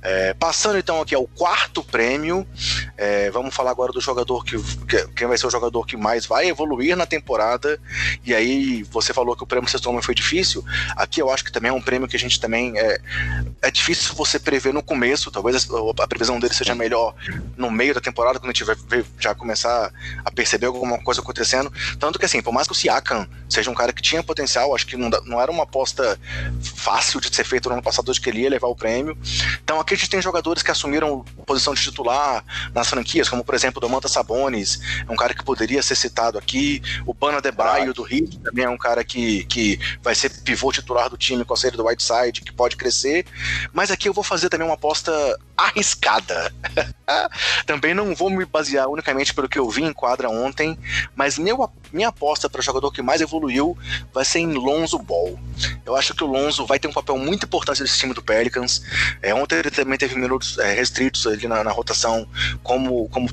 [0.03, 2.47] É, passando então aqui ao quarto prêmio,
[2.97, 4.57] é, vamos falar agora do jogador que,
[4.87, 7.79] que, quem vai ser o jogador que mais vai evoluir na temporada.
[8.25, 10.65] E aí você falou que o prêmio sexto foi difícil.
[10.97, 13.01] Aqui eu acho que também é um prêmio que a gente também é,
[13.63, 15.31] é difícil você prever no começo.
[15.31, 17.15] Talvez a, a previsão dele seja melhor
[17.57, 19.93] no meio da temporada quando a gente vai já começar
[20.25, 21.73] a perceber alguma coisa acontecendo.
[21.99, 24.87] Tanto que assim, por mais que o Siakam seja um cara que tinha potencial, acho
[24.87, 26.19] que não, não era uma aposta
[26.63, 29.17] fácil de ser feita no ano passado de que ele ia levar o prêmio.
[29.63, 32.45] Então aqui a gente tem jogadores que assumiram posição de titular
[32.75, 36.39] nas franquias, como por exemplo o Domantas Sabonis, é um cara que poderia ser citado
[36.39, 40.71] aqui, o Bana Debaio do Heat também é um cara que, que vai ser pivô
[40.73, 43.27] titular do time com a saída do Whiteside, que pode crescer,
[43.73, 45.13] mas aqui eu vou fazer também uma aposta
[45.57, 46.53] arriscada.
[47.67, 50.79] também não vou me basear unicamente pelo que eu vi em quadra ontem,
[51.15, 53.77] mas meu, minha aposta para o jogador que mais evoluiu
[54.13, 55.39] vai ser em Lonzo Ball.
[55.85, 58.83] Eu acho que o Lonzo vai ter um papel muito importante nesse time do Pelicans.
[59.21, 62.27] É, ontem ele também teve minutos é, restritos ali na, na, rotação,
[62.63, 63.29] como, como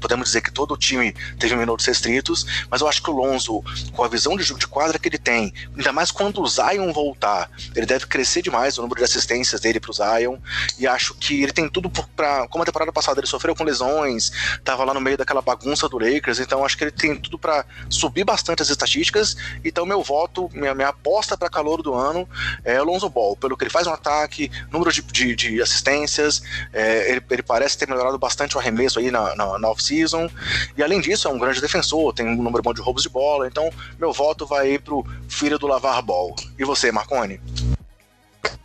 [0.00, 3.62] podemos dizer que todo o time teve minutos restritos, mas eu acho que o Lonzo,
[3.92, 6.92] com a visão de jogo de quadra que ele tem, ainda mais quando o Zion
[6.92, 10.36] voltar, ele deve crescer demais o número de assistências dele para o Zion,
[10.78, 12.46] e acho que ele tem tudo para.
[12.48, 15.98] Como a temporada passada ele sofreu com lesões, estava lá no meio daquela bagunça do
[15.98, 19.36] Lakers, então acho que ele tem tudo para subir bastante as estatísticas.
[19.64, 22.28] Então, meu voto, minha, minha aposta para calor do ano
[22.64, 26.42] é o Lonzo Ball, pelo que ele faz no ataque, número de, de, de assistências,
[26.72, 30.28] é, ele, ele, parece ter melhorado bastante o arremesso aí na, na, na off-season,
[30.76, 33.46] e além disso é um grande defensor, tem um número bom de roubos de bola,
[33.46, 36.34] então meu voto vai pro filho do Lavar Ball.
[36.58, 37.40] E você, Marconi?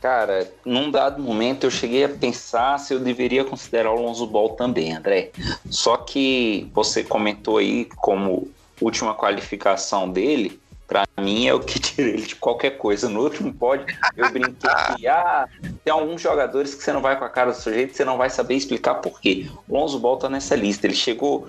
[0.01, 4.49] Cara, num dado momento eu cheguei a pensar se eu deveria considerar o Lonzo Ball
[4.49, 5.31] também, André.
[5.69, 8.47] Só que você comentou aí como
[8.79, 13.09] última qualificação dele, para mim é o que tira ele de qualquer coisa.
[13.09, 15.47] No último pódio, eu brinquei que ah,
[15.83, 18.29] tem alguns jogadores que você não vai com a cara do sujeito, você não vai
[18.29, 19.49] saber explicar por quê.
[19.67, 20.87] O Lonzo Ball tá nessa lista.
[20.87, 21.47] Ele chegou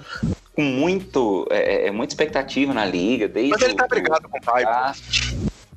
[0.55, 3.29] com muito, é, é muita expectativa na liga.
[3.29, 4.64] Desde Mas ele tá brigado com o pai.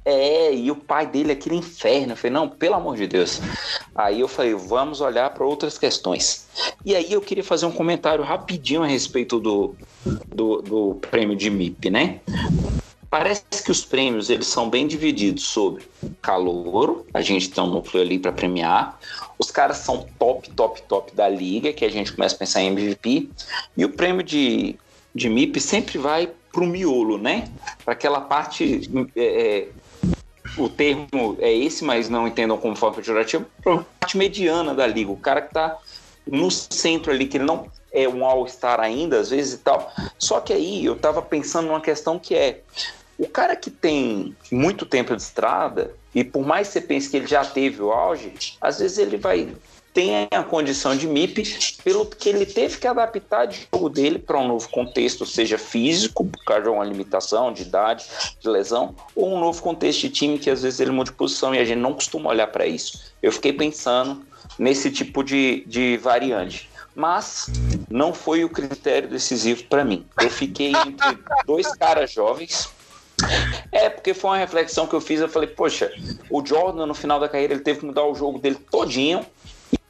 [0.06, 2.14] É, e o pai dele aquele inferno.
[2.14, 3.42] Eu falei, não, pelo amor de Deus.
[3.94, 6.48] Aí eu falei, vamos olhar para outras questões.
[6.86, 9.76] E aí eu queria fazer um comentário rapidinho a respeito do,
[10.28, 12.22] do, do prêmio de MIP, né?
[13.10, 15.84] Parece que os prêmios eles são bem divididos sobre
[16.22, 19.00] calouro, a gente tem um núcleo ali para premiar.
[19.40, 22.68] Os caras são top, top, top da liga, que a gente começa a pensar em
[22.68, 23.30] MVP.
[23.76, 24.76] E o prêmio de,
[25.16, 27.50] de MIP sempre vai para o miolo, né?
[27.84, 29.68] Para aquela parte é, é
[30.58, 33.46] o termo é esse, mas não entendam como forma pejorativa,
[34.00, 35.78] parte mediana da liga, o cara que está
[36.28, 39.92] no centro ali, que ele não é um all-star ainda, às vezes e tal.
[40.18, 42.62] Só que aí eu estava pensando numa questão que é
[43.20, 47.18] o cara que tem muito tempo de estrada, e por mais que você pense que
[47.18, 49.54] ele já teve o auge, às vezes ele vai
[49.94, 51.44] tem a condição de MIP,
[51.84, 56.26] pelo que ele teve que adaptar o jogo dele para um novo contexto, seja físico,
[56.26, 58.06] por causa de uma limitação de idade,
[58.40, 61.54] de lesão, ou um novo contexto de time que às vezes ele muda de posição
[61.54, 63.12] e a gente não costuma olhar para isso.
[63.22, 64.22] Eu fiquei pensando
[64.58, 66.70] nesse tipo de, de variante.
[66.96, 67.50] Mas
[67.90, 70.06] não foi o critério decisivo para mim.
[70.22, 72.70] Eu fiquei entre dois caras jovens,
[73.72, 75.20] é, porque foi uma reflexão que eu fiz.
[75.20, 75.92] Eu falei, poxa,
[76.30, 79.26] o Jordan no final da carreira ele teve que mudar o jogo dele todinho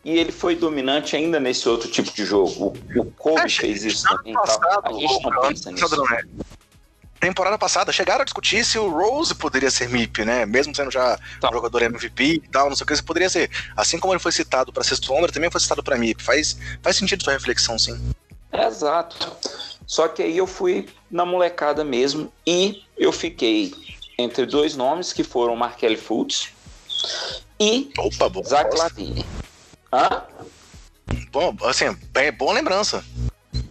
[0.03, 2.73] e ele foi dominante ainda nesse outro tipo de jogo.
[2.95, 4.33] O, o Kobe é, fez isso também.
[4.33, 5.97] Passado, a gente não pensa nisso.
[7.19, 10.45] temporada passada chegaram a discutir se o Rose poderia ser MIP, né?
[10.45, 11.49] Mesmo sendo já tá.
[11.49, 13.51] um jogador MVP e tal, não sei o que, se poderia ser.
[13.75, 16.23] Assim como ele foi citado para sexto homem, também foi citado para MIP.
[16.23, 17.99] Faz, faz sentido sua reflexão, sim.
[18.53, 19.35] exato.
[19.89, 23.73] Só que aí eu fui na molecada mesmo e eu fiquei
[24.19, 26.51] entre dois nomes que foram Markel Fultz
[27.59, 29.25] e Opa, Zach Lavine.
[29.91, 30.21] Hã?
[31.31, 33.03] Bom, assim, é boa lembrança.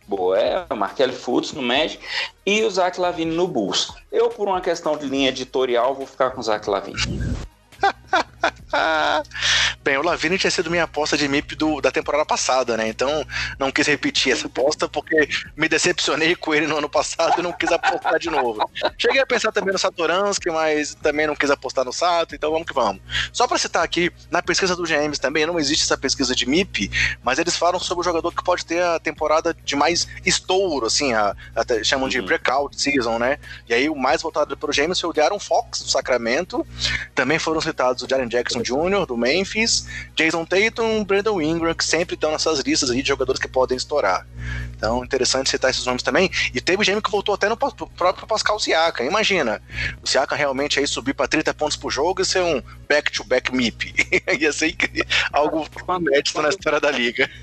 [0.09, 2.05] Boa, é o Markel Fultz no Magic
[2.45, 3.93] e o Zach Lavine no Bulls.
[4.11, 7.37] Eu, por uma questão de linha editorial, vou ficar com o Zach Lavine.
[9.89, 12.87] Bem, o Lavini tinha sido minha aposta de MIP do, da temporada passada, né?
[12.89, 13.27] Então
[13.59, 17.55] não quis repetir essa aposta porque me decepcionei com ele no ano passado e não
[17.55, 18.71] quis apostar de novo.
[18.99, 22.67] Cheguei a pensar também no Satoransky, mas também não quis apostar no Sato, então vamos
[22.67, 23.01] que vamos.
[23.33, 26.91] Só para citar aqui, na pesquisa do GMs também não existe essa pesquisa de MIP,
[27.23, 31.15] mas eles falam sobre o jogador que pode ter a temporada de mais estouro, assim,
[31.15, 32.27] a, a, chamam de uhum.
[32.27, 33.39] breakout season, né?
[33.67, 36.67] E aí o mais voltado para o GMs foi o Aaron Fox, do Sacramento.
[37.15, 39.78] Também foram citados o Jaren Jackson Jr., do Memphis,
[40.15, 44.27] Jason Tatum, Brandon Ingram, que sempre estão nessas listas aí de jogadores que podem estourar.
[44.77, 46.31] Então, interessante citar esses nomes também.
[46.55, 49.05] E teve gêmeo que voltou até no próprio Pascal Siakam.
[49.05, 49.61] Imagina,
[50.03, 53.93] o Siakam realmente aí subir para 30 pontos por jogo e ser um back-to-back MIP.
[54.41, 54.77] Ia ser
[55.33, 55.67] algo
[55.99, 57.29] inédito na história da liga.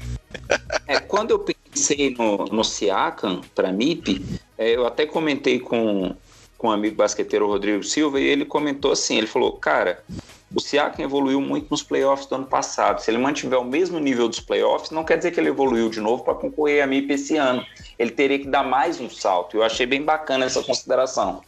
[0.87, 4.23] É, quando eu pensei no, no Siakam para MIP,
[4.57, 6.15] é, eu até comentei com,
[6.57, 10.03] com um amigo basqueteiro Rodrigo Silva e ele comentou assim, ele falou, cara,
[10.53, 13.01] o Siakam evoluiu muito nos playoffs do ano passado.
[13.01, 15.99] Se ele mantiver o mesmo nível dos playoffs, não quer dizer que ele evoluiu de
[15.99, 17.65] novo para concorrer a MIP esse ano.
[17.97, 19.57] Ele teria que dar mais um salto.
[19.57, 21.41] Eu achei bem bacana essa consideração.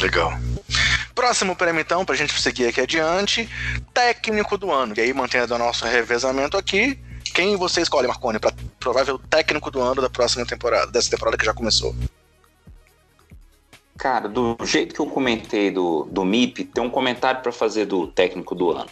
[0.00, 0.32] Legal.
[1.14, 3.48] Próximo prêmio, então, para a gente seguir aqui adiante,
[3.92, 4.94] técnico do ano.
[4.96, 6.98] E aí, mantendo o nosso revezamento aqui,
[7.34, 11.44] quem você escolhe, Marconi, para provável técnico do ano da próxima temporada, dessa temporada que
[11.44, 11.94] já começou?
[13.98, 18.06] Cara, do jeito que eu comentei do, do MIP, tem um comentário para fazer do
[18.06, 18.88] técnico do ano.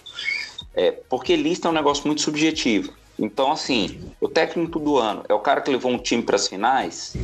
[0.75, 2.93] É, porque lista é um negócio muito subjetivo.
[3.17, 6.49] Então, assim, o técnico do ano é o cara que levou um time para as
[6.49, 7.17] finais,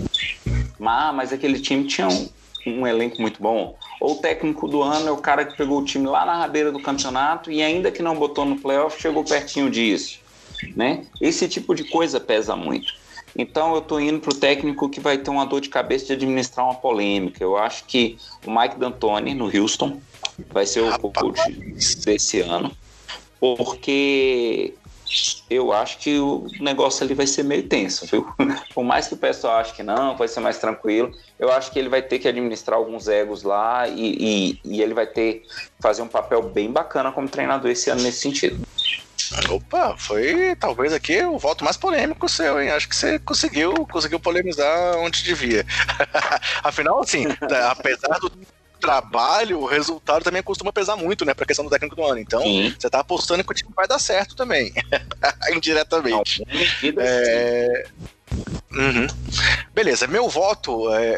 [0.79, 2.29] mas, mas aquele time tinha um,
[2.65, 3.77] um elenco muito bom.
[4.01, 6.71] Ou o técnico do ano é o cara que pegou o time lá na rabeira
[6.71, 10.21] do campeonato e ainda que não botou no playoff, chegou pertinho disso.
[10.77, 11.05] Né?
[11.21, 13.02] Esse tipo de coisa pesa muito.
[13.37, 16.13] Então eu estou indo para o técnico que vai ter uma dor de cabeça de
[16.13, 17.43] administrar uma polêmica.
[17.43, 20.01] Eu acho que o Mike D'Antoni no Houston
[20.51, 21.53] vai ser o coach
[22.05, 22.73] desse ano,
[23.41, 24.75] porque
[25.51, 28.27] eu acho que o negócio ali vai ser meio tenso, viu?
[28.75, 31.79] Por mais que o pessoal ache que não, vai ser mais tranquilo, eu acho que
[31.79, 35.43] ele vai ter que administrar alguns egos lá e, e, e ele vai ter
[35.81, 38.61] fazer um papel bem bacana como treinador esse ano nesse sentido.
[39.49, 42.71] Opa, foi talvez aqui o voto mais polêmico seu, hein?
[42.71, 45.65] Acho que você conseguiu, conseguiu polemizar onde devia.
[46.63, 48.31] Afinal, assim, né, apesar do
[48.81, 52.19] trabalho, o resultado também costuma pesar muito, né, pra questão do técnico do ano.
[52.19, 52.75] Então, Sim.
[52.79, 54.73] você tá apostando que o time vai dar certo também,
[55.55, 56.45] indiretamente.
[56.83, 57.85] Não, é...
[58.75, 59.07] Uhum.
[59.75, 61.13] Beleza, meu voto é, é,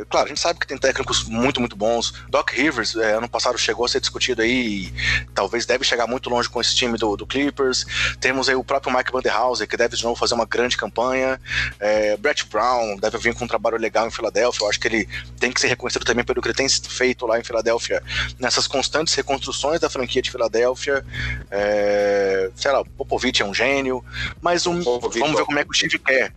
[0.00, 2.12] é, Claro, a gente sabe que tem técnicos muito, muito bons.
[2.28, 4.92] Doc Rivers, é, ano passado, chegou a ser discutido aí.
[5.34, 7.86] talvez deve chegar muito longe com esse time do, do Clippers.
[8.20, 11.40] Temos aí o próprio Mike Vanderhauser, que deve de novo fazer uma grande campanha.
[11.80, 14.64] É, Brett Brown deve vir com um trabalho legal em Filadélfia.
[14.64, 17.38] Eu acho que ele tem que ser reconhecido também pelo que ele tem feito lá
[17.38, 18.02] em Filadélfia,
[18.38, 21.04] nessas constantes reconstruções da franquia de Filadélfia.
[21.50, 24.04] É, sei lá, Popovich é um gênio.
[24.40, 26.32] Mas um, vamos ver como é que o Steve quer.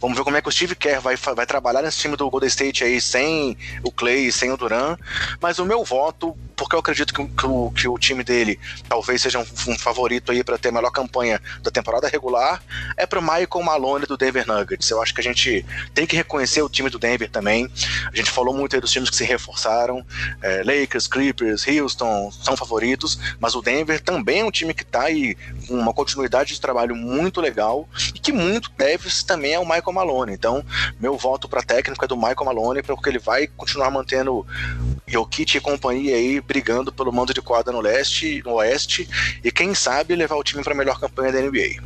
[0.00, 2.48] Vamos ver como é que o Steve Kerr vai, vai trabalhar nesse time do Golden
[2.48, 4.96] State aí sem o Clay, sem o Duran.
[5.40, 9.20] Mas o meu voto, porque eu acredito que, que, o, que o time dele talvez
[9.20, 12.62] seja um, um favorito aí para ter a melhor campanha da temporada regular,
[12.96, 14.88] é para Michael Malone do Denver Nuggets.
[14.90, 17.70] Eu acho que a gente tem que reconhecer o time do Denver também.
[18.10, 20.04] A gente falou muito aí dos times que se reforçaram.
[20.42, 25.02] É, Lakers, Clippers, Houston são favoritos, mas o Denver também é um time que está
[25.02, 25.36] aí
[25.68, 30.32] com uma continuidade de trabalho muito legal e que muito deve também ao Michael Malone.
[30.32, 30.64] Então,
[30.98, 34.46] meu voto para técnico é do Michael Malone, porque ele vai continuar mantendo
[35.06, 39.08] Jokic e companhia aí brigando pelo mando de quadra no leste, no oeste,
[39.42, 41.82] e quem sabe levar o time para a melhor campanha da NBA.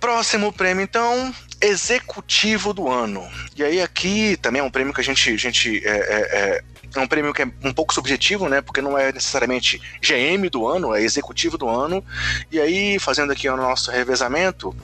[0.00, 3.24] Próximo prêmio, então, executivo do ano.
[3.56, 7.00] E aí aqui também é um prêmio que a gente, a gente é, é, é
[7.00, 8.60] um prêmio que é um pouco subjetivo, né?
[8.60, 12.04] Porque não é necessariamente GM do ano, é executivo do ano.
[12.50, 14.74] E aí, fazendo aqui o nosso revezamento,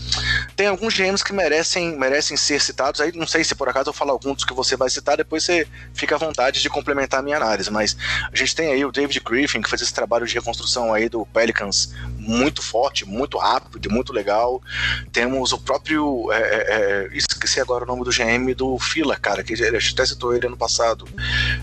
[0.56, 3.00] tem alguns GMs que merecem, merecem ser citados.
[3.00, 5.66] Aí não sei se por acaso eu falar alguns que você vai citar, depois você
[5.94, 7.70] fica à vontade de complementar a minha análise.
[7.70, 7.96] Mas
[8.32, 11.26] a gente tem aí o David Griffin, que fez esse trabalho de reconstrução aí do
[11.26, 11.92] Pelicans
[12.29, 14.62] muito forte, muito rápido, muito legal.
[15.11, 16.31] Temos o próprio.
[16.31, 20.05] É, é, é esqueci agora o nome do GM do Fila, cara, que ele até
[20.05, 21.09] citou ele ano passado,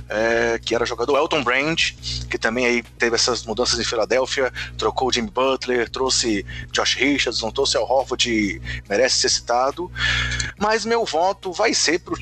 [0.09, 1.91] é, que era jogador Elton Brand,
[2.30, 7.51] que também aí teve essas mudanças em Filadélfia, trocou o Jimmy Butler, trouxe Josh Richardson,
[7.51, 9.91] trouxe Al Horford, merece ser citado.
[10.57, 12.18] Mas meu voto vai ser pro,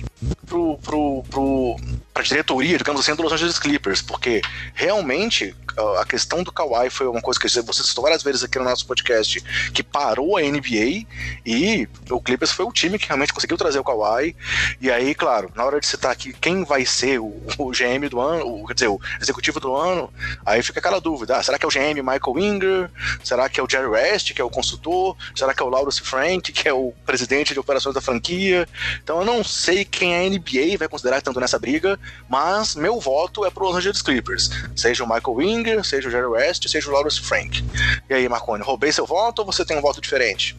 [0.46, 1.76] pro, pro, pro
[2.14, 4.42] para a diretoria, digamos assim, do Los Angeles Clippers, porque
[4.76, 5.56] realmente
[6.00, 8.88] a questão do Kawhi foi uma coisa que você citou várias vezes aqui no nosso
[8.88, 9.42] podcast,
[9.74, 11.06] que parou a NBA
[11.46, 14.36] e o Clippers foi o time que realmente conseguiu trazer o Kawhi.
[14.80, 18.20] E aí, claro, na hora de citar aqui quem vai ser o, o GM do
[18.20, 20.12] ano, o, quer dizer, o executivo do ano,
[20.46, 22.92] aí fica aquela dúvida: ah, será que é o GM Michael Winger?
[23.24, 25.18] Será que é o Jerry West, que é o consultor?
[25.36, 28.68] Será que é o Laurence Frank, que é o presidente de operações da franquia?
[29.04, 33.46] Então eu não sei quem a NBA vai considerar tanto nessa briga, mas meu voto
[33.46, 34.50] é pro Los Angeles Clippers.
[34.76, 37.64] Seja o Michael Winger, seja o Jerry West, seja o Lawrence Frank.
[38.10, 40.58] E aí, Marconi, roubei seu voto ou você tem um voto diferente?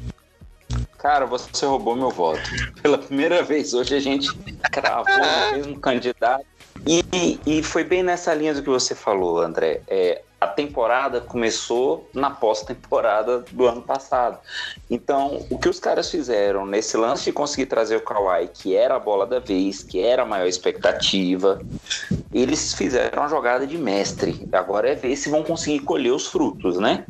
[0.99, 2.41] Cara, você roubou meu voto.
[2.83, 4.35] Pela primeira vez hoje a gente
[4.73, 6.45] cravou o mesmo candidato.
[6.87, 9.83] E, e foi bem nessa linha do que você falou, André.
[9.87, 14.39] É, a temporada começou na pós-temporada do ano passado.
[14.91, 18.97] Então, o que os caras fizeram nesse lance de conseguir trazer o Kawhi, que era
[18.97, 21.61] a bola da vez, que era a maior expectativa,
[22.33, 24.47] eles fizeram uma jogada de mestre.
[24.53, 27.07] Agora é ver se vão conseguir colher os frutos, né?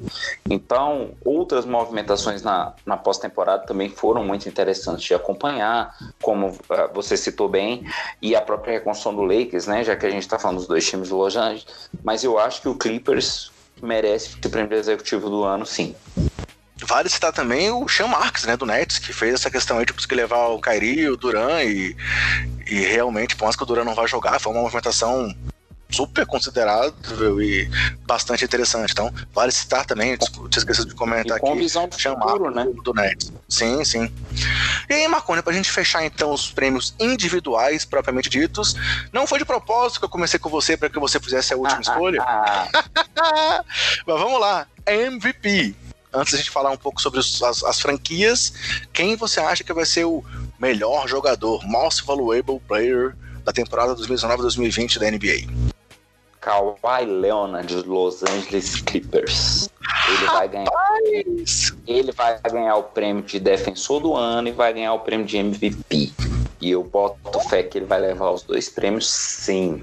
[0.48, 6.56] Então, outras movimentações na, na pós-temporada também foram muito interessantes de acompanhar, como uh,
[6.94, 7.84] você citou bem,
[8.22, 9.82] e a própria reconstrução do Lakers, né?
[9.82, 11.66] Já que a gente está falando dos dois times do Los Angeles.
[12.04, 13.23] Mas eu acho que o Clippers
[13.82, 15.94] merece o prêmio executivo do ano, sim.
[16.86, 19.92] Vale citar também o Sean Marks, né, do Nets, que fez essa questão aí de
[19.92, 21.96] conseguir levar o Kyrie, o Duran e,
[22.66, 25.34] e realmente, por mais que o Duran não vai jogar, foi uma movimentação
[25.96, 27.68] super considerável e
[28.06, 28.92] bastante interessante.
[28.92, 31.58] Então, vale citar também, te esqueci de comentar e com aqui.
[31.58, 32.66] visão do futuro, né?
[32.82, 33.32] do Nets.
[33.48, 34.12] Sim, sim.
[34.88, 38.74] E aí, Marconi, pra gente fechar então os prêmios individuais, propriamente ditos,
[39.12, 41.80] não foi de propósito que eu comecei com você para que você fizesse a última
[41.80, 42.22] escolha.
[44.06, 44.66] Mas vamos lá.
[44.86, 45.74] MVP
[46.14, 48.52] antes da gente falar um pouco sobre as, as, franquias,
[48.92, 50.24] quem você acha que vai ser o
[50.58, 55.63] melhor jogador, most valuable player da temporada 2019-2020 da NBA?
[56.44, 59.70] Kawhi Leonard dos Los Angeles Clippers.
[60.08, 60.70] Ele vai ganhar.
[61.86, 65.38] Ele vai ganhar o prêmio de defensor do ano e vai ganhar o prêmio de
[65.38, 66.12] MVP.
[66.60, 69.82] E eu boto fé que ele vai levar os dois prêmios, sim.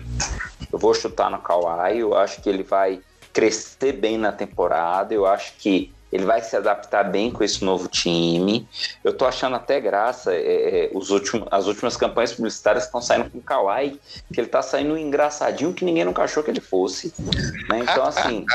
[0.72, 3.02] Eu vou chutar no Kawhi, eu acho que ele vai
[3.34, 5.16] crescer bem na temporada.
[5.16, 8.68] Eu acho que ele vai se adaptar bem com esse novo time.
[9.04, 13.30] Eu tô achando até graça é, é, os últimos, as últimas campanhas publicitárias estão saindo
[13.30, 14.00] com o Kawhi,
[14.34, 17.14] que ele tá saindo engraçadinho que ninguém nunca achou que ele fosse.
[17.70, 17.80] Né?
[17.80, 18.46] Então, assim,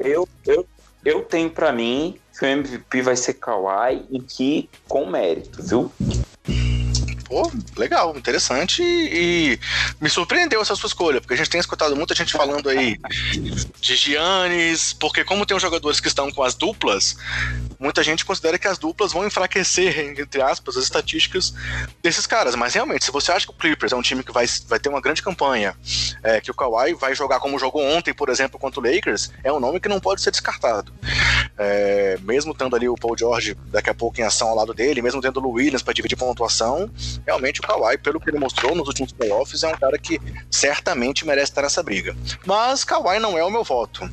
[0.00, 0.66] eu, eu,
[1.04, 5.92] eu tenho para mim que o MVP vai ser Kawhi e que com mérito, viu?
[7.28, 9.58] Pô, legal, interessante e,
[10.00, 12.98] me surpreendeu essa sua escolha, porque a gente tem escutado muita gente falando aí
[13.80, 17.16] de Giannis, porque como tem os jogadores que estão com as duplas,
[17.78, 21.54] muita gente considera que as duplas vão enfraquecer, entre aspas, as estatísticas
[22.02, 24.46] desses caras, mas realmente, se você acha que o Clippers é um time que vai,
[24.68, 25.76] vai ter uma grande campanha,
[26.22, 29.52] é, que o Kawhi vai jogar como jogou ontem, por exemplo, contra o Lakers, é
[29.52, 30.92] um nome que não pode ser descartado.
[31.58, 35.00] É, mesmo tendo ali o Paul George daqui a pouco em ação ao lado dele,
[35.00, 36.90] mesmo tendo o Williams para dividir pontuação,
[37.26, 40.20] realmente o Kawhi, pelo que ele mostrou nos últimos playoffs, é um cara que
[40.50, 42.16] certamente merece estar nessa briga.
[42.44, 44.08] Mas Kawhi não é o meu voto.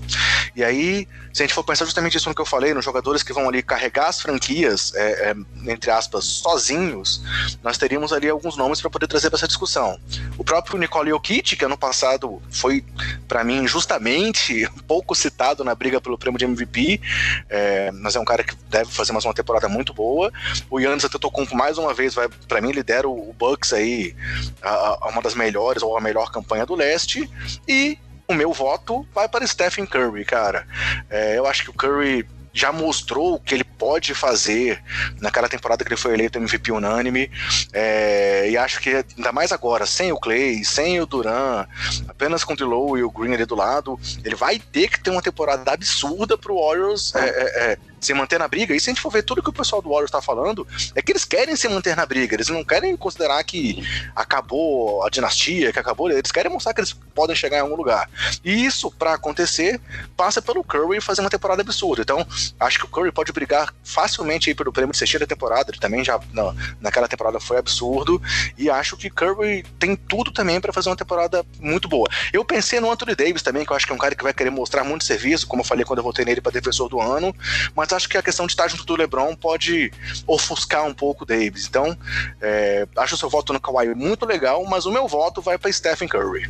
[0.56, 3.24] E aí, se a gente for pensar justamente isso no que eu falei, nos jogadores
[3.24, 5.36] que vão ali carregar as franquias, é, é,
[5.72, 7.24] entre aspas, sozinhos,
[7.64, 10.00] nós teríamos ali alguns nomes para poder trazer para essa discussão.
[10.38, 12.86] O próprio Nicole Jokic, que ano passado foi,
[13.28, 17.02] para mim, justamente pouco citado na briga pelo prêmio de MVP,
[17.50, 20.32] é, mas é um cara que deve fazer mais uma temporada muito boa.
[20.70, 24.16] O Yannis Antetokounmpo, mais uma vez, vai para mim, lidera o Bucks aí
[24.62, 24.70] a,
[25.02, 27.28] a uma das melhores ou a melhor campanha do leste.
[27.68, 27.98] E
[28.34, 30.68] o meu voto vai para Stephen Curry, cara.
[31.10, 34.82] É, eu acho que o Curry já mostrou o que ele pode fazer
[35.20, 37.32] naquela temporada que ele foi eleito MVP unânime.
[37.74, 41.66] É, e acho que ainda mais agora, sem o Clay, sem o Duran,
[42.08, 45.10] apenas com o Dilow e o Green ali do lado, ele vai ter que ter
[45.10, 48.76] uma temporada absurda pro Warriors é, é, é se manter na briga.
[48.76, 51.02] E se a gente for ver tudo que o pessoal do Warriors está falando, é
[51.02, 52.36] que eles querem se manter na briga.
[52.36, 53.84] Eles não querem considerar que
[54.16, 56.10] acabou a dinastia, que acabou.
[56.10, 58.10] Eles querem mostrar que eles podem chegar em algum lugar.
[58.44, 59.80] E isso, para acontecer,
[60.18, 62.02] passa pelo Curry fazer uma temporada absurda.
[62.02, 62.26] Então,
[62.60, 65.72] acho que o Curry pode brigar facilmente aí pelo prêmio de sexta da temporada.
[65.72, 68.22] Ele também já na, naquela temporada foi absurdo.
[68.58, 72.08] E acho que Curry tem tudo também para fazer uma temporada muito boa.
[72.32, 74.34] Eu pensei no Anthony Davis também, que eu acho que é um cara que vai
[74.34, 77.36] querer mostrar muito serviço, como eu falei quando eu votei nele para defensor do ano.
[77.76, 79.92] Mas acho que a questão de estar junto do LeBron pode
[80.28, 81.68] ofuscar um pouco o Davis.
[81.68, 81.98] Então,
[82.42, 85.72] é, acho o seu voto no Kawhi muito legal, mas o meu voto vai para
[85.72, 86.50] Stephen Curry.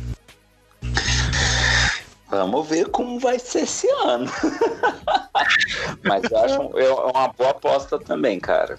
[2.34, 4.28] Vamos ver como vai ser esse ano.
[6.02, 8.78] Mas eu acho é uma boa aposta também, cara.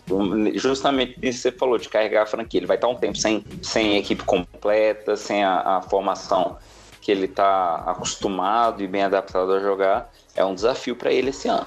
[0.56, 2.60] Justamente isso que você falou, de carregar a franquia.
[2.60, 6.58] Ele vai estar um tempo sem, sem equipe completa, sem a, a formação
[7.02, 10.12] que ele está acostumado e bem adaptado a jogar.
[10.36, 11.66] É um desafio para ele esse ano.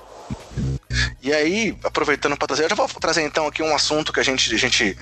[1.20, 4.22] E aí, aproveitando para trazer, eu já vou trazer então aqui um assunto que a
[4.22, 4.96] gente, a gente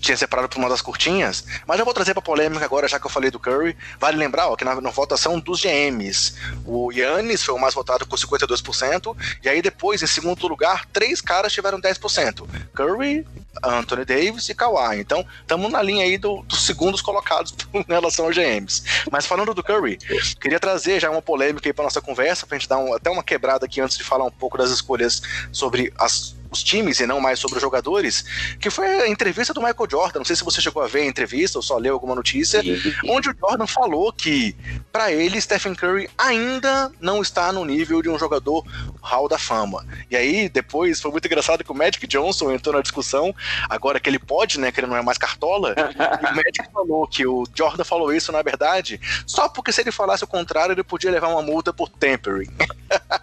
[0.00, 3.06] tinha separado para uma das curtinhas, mas eu vou trazer para polêmica agora, já que
[3.06, 3.74] eu falei do Curry.
[3.98, 6.34] Vale lembrar ó, que na, na votação dos GMs,
[6.66, 11.22] o Yannis foi o mais votado com 52%, e aí depois, em segundo lugar, três
[11.22, 12.46] caras tiveram 10%.
[12.74, 13.26] Curry,
[13.62, 15.00] Anthony Davis e Kawhi.
[15.00, 18.82] Então, estamos na linha aí do, dos segundos colocados em relação aos GMs.
[19.10, 19.98] Mas falando do Curry,
[20.40, 23.10] queria trazer já uma polêmica aí para nossa conversa, para a gente dar um, até
[23.10, 25.22] uma quebrada aqui antes de falar um pouco das escolhas
[25.62, 28.24] sobre as os times e não mais sobre os jogadores,
[28.60, 30.18] que foi a entrevista do Michael Jordan.
[30.20, 32.62] Não sei se você chegou a ver a entrevista ou só leu alguma notícia,
[33.08, 34.54] onde o Jordan falou que,
[34.92, 38.64] para ele, Stephen Curry ainda não está no nível de um jogador
[39.00, 39.86] Hall da Fama.
[40.10, 43.34] E aí, depois, foi muito engraçado que o Magic Johnson entrou na discussão,
[43.68, 45.74] agora que ele pode, né, que ele não é mais cartola,
[46.22, 49.90] e o Magic falou que o Jordan falou isso, na verdade, só porque se ele
[49.90, 52.50] falasse o contrário, ele podia levar uma multa por tempering.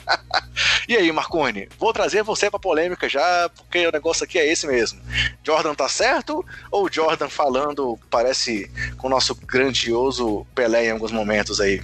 [0.88, 4.48] e aí, Marconi, vou trazer você pra polêmica já já, porque o negócio aqui é
[4.48, 5.00] esse mesmo.
[5.44, 11.60] Jordan tá certo ou Jordan falando parece com o nosso grandioso Pelé em alguns momentos
[11.60, 11.82] aí?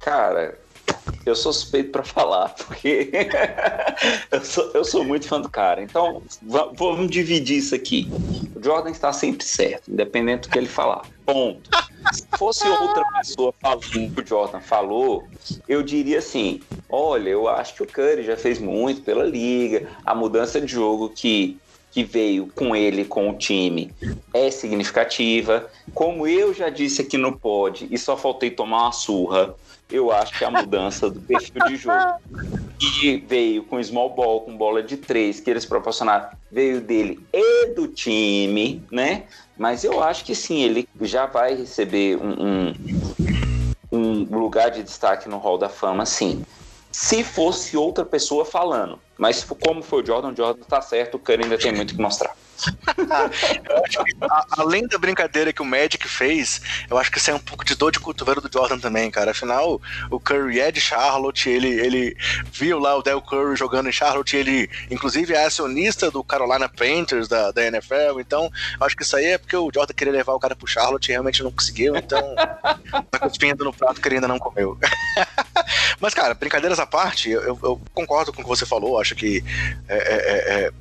[0.00, 0.58] Cara,
[1.24, 3.10] eu sou suspeito para falar, porque
[4.30, 5.82] eu, sou, eu sou muito fã do cara.
[5.82, 8.10] Então, vamos dividir isso aqui.
[8.54, 11.02] O Jordan está sempre certo, independente do que ele falar.
[11.24, 11.70] Ponto.
[12.12, 15.26] Se fosse outra pessoa falando o que o Jordan falou,
[15.66, 16.60] eu diria assim:
[16.94, 21.10] olha, eu acho que o Curry já fez muito pela liga, a mudança de jogo
[21.10, 21.58] que
[21.94, 23.94] que veio com ele, com o time,
[24.34, 25.70] é significativa.
[25.94, 29.54] Como eu já disse aqui no pod, e só faltei tomar uma surra,
[29.88, 32.16] eu acho que a mudança do perfil de jogo
[32.80, 37.74] que veio com small ball, com bola de três, que eles proporcionaram, veio dele e
[37.74, 39.28] do time, né?
[39.56, 42.72] Mas eu acho que sim, ele já vai receber um,
[43.92, 46.42] um, um lugar de destaque no Hall da Fama, sim.
[46.96, 49.00] Se fosse outra pessoa falando.
[49.18, 52.00] Mas como foi o Jordan, o Jordan tá certo, o Curry ainda tem muito que
[52.00, 52.36] mostrar.
[52.54, 57.38] Eu a, além da brincadeira que o Magic fez, eu acho que isso é um
[57.38, 59.32] pouco de dor de cotovelo do Jordan também, cara.
[59.32, 59.80] Afinal,
[60.10, 62.16] o Curry é de Charlotte, ele, ele
[62.52, 67.28] viu lá o Del Curry jogando em Charlotte, ele, inclusive, é acionista do Carolina Panthers
[67.28, 68.50] da, da NFL, então
[68.80, 71.12] acho que isso aí é porque o Jordan queria levar o cara pro Charlotte e
[71.12, 72.34] realmente não conseguiu, então
[73.10, 74.78] tá cuspindo no prato que ele ainda não comeu.
[76.00, 79.44] Mas, cara, brincadeiras à parte, eu, eu, concordo com o que você falou, acho que
[79.88, 80.72] é, é, é, é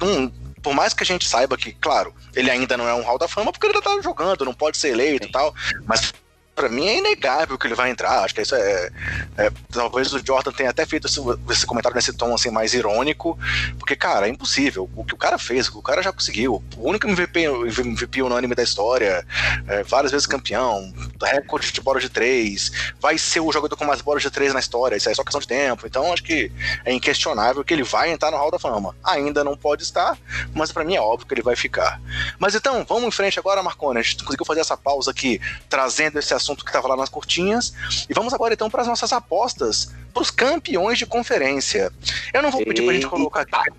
[0.00, 0.32] não,
[0.64, 3.28] por mais que a gente saiba que, claro, ele ainda não é um Hall da
[3.28, 5.54] Fama porque ele ainda tá jogando, não pode ser eleito e tal,
[5.86, 6.12] mas
[6.54, 8.22] para mim é inegável que ele vai entrar.
[8.22, 8.90] Acho que isso é,
[9.36, 13.38] é, Talvez o Jordan tenha até feito esse, esse, comentário nesse tom assim, mais irônico,
[13.78, 14.88] porque, cara, é impossível.
[14.94, 16.62] O que o cara fez, o cara já conseguiu.
[16.76, 19.26] O único MVP, MVP unânime da história,
[19.68, 20.92] é, várias vezes campeão,
[21.22, 24.60] recorde de bola de três, vai ser o jogador com mais bolas de três na
[24.60, 24.96] história.
[24.96, 25.86] Isso é só questão de tempo.
[25.86, 26.52] Então, acho que
[26.84, 28.94] é inquestionável que ele vai entrar no Hall da Fama.
[29.02, 30.16] Ainda não pode estar,
[30.54, 32.00] mas para mim é óbvio que ele vai ficar.
[32.38, 33.98] Mas então, vamos em frente agora, Marconi.
[33.98, 37.08] A gente conseguiu fazer essa pausa aqui, trazendo esse assunto assunto que estava lá nas
[37.08, 37.72] curtinhas.
[38.08, 39.90] E vamos agora então para as nossas apostas
[40.22, 41.92] os campeões de conferência.
[42.32, 43.70] Eu não vou pedir para a gente colocar aqui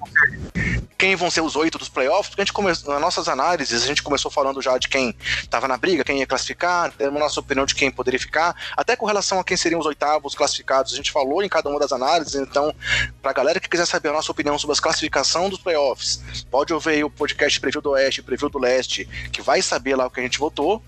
[0.97, 3.87] quem vão ser os oito dos playoffs, porque a gente começou, nas nossas análises, a
[3.87, 7.65] gente começou falando já de quem estava na briga, quem ia classificar, temos nossa opinião
[7.65, 11.11] de quem poderia ficar, até com relação a quem seriam os oitavos classificados, a gente
[11.11, 12.73] falou em cada uma das análises, então,
[13.21, 16.73] para a galera que quiser saber a nossa opinião sobre a classificação dos playoffs, pode
[16.73, 20.19] ouvir o podcast Preview do Oeste, Preview do Leste, que vai saber lá o que
[20.19, 20.81] a gente votou,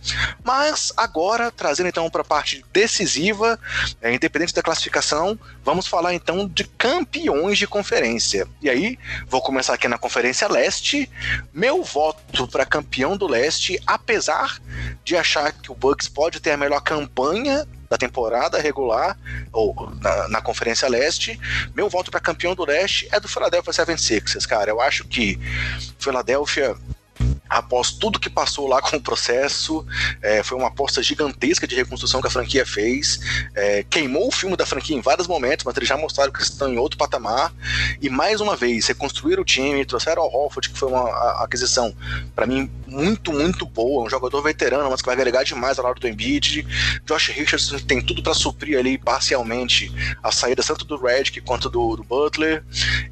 [0.43, 3.59] mas agora, trazendo então para a parte decisiva,
[4.01, 8.47] é, independente da classificação, vamos falar então de campeões de conferência.
[8.61, 11.09] E aí, vou começar aqui na Conferência Leste.
[11.53, 14.59] Meu voto para campeão do Leste, apesar
[15.03, 19.17] de achar que o Bucks pode ter a melhor campanha da temporada regular,
[19.51, 21.39] ou na, na Conferência Leste.
[21.73, 24.69] Meu voto para campeão do Leste é do Philadelphia 76ers, cara.
[24.69, 25.39] Eu acho que
[25.97, 26.75] Philadelphia
[27.49, 29.85] após tudo que passou lá com o processo,
[30.21, 33.19] é, foi uma aposta gigantesca de reconstrução que a franquia fez,
[33.55, 36.71] é, queimou o filme da franquia em vários momentos, mas eles já mostraram que estão
[36.71, 37.53] em outro patamar,
[38.01, 41.95] e mais uma vez, reconstruíram o time, trouxeram ao Hofford, que foi uma aquisição,
[42.35, 45.99] para mim, muito, muito boa, um jogador veterano, mas que vai agregar demais ao lado
[45.99, 46.65] do Embiid,
[47.05, 49.91] Josh Richardson tem tudo para suprir ali parcialmente
[50.23, 52.63] a saída tanto do Redick quanto do, do, Butler,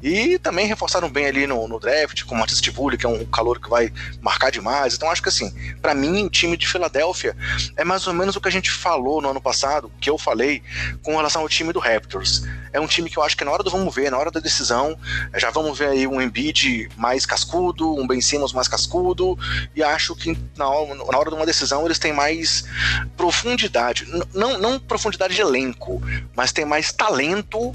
[0.02, 3.24] e também reforçaram bem ali no, no draft, com o Matisse Tibuli, que é um
[3.26, 3.92] calor que vai
[4.26, 4.94] marcar demais.
[4.94, 7.36] Então acho que assim, para mim, o time de Filadélfia
[7.76, 10.64] é mais ou menos o que a gente falou no ano passado, que eu falei
[11.00, 12.42] com relação ao time do Raptors.
[12.72, 14.40] É um time que eu acho que na hora do vamos ver, na hora da
[14.40, 14.98] decisão,
[15.36, 19.38] já vamos ver aí um Embiid mais cascudo, um Ben Simmons mais cascudo,
[19.76, 22.64] e acho que na hora, na hora de uma decisão eles têm mais
[23.16, 26.02] profundidade, não, não profundidade de elenco,
[26.34, 27.72] mas tem mais talento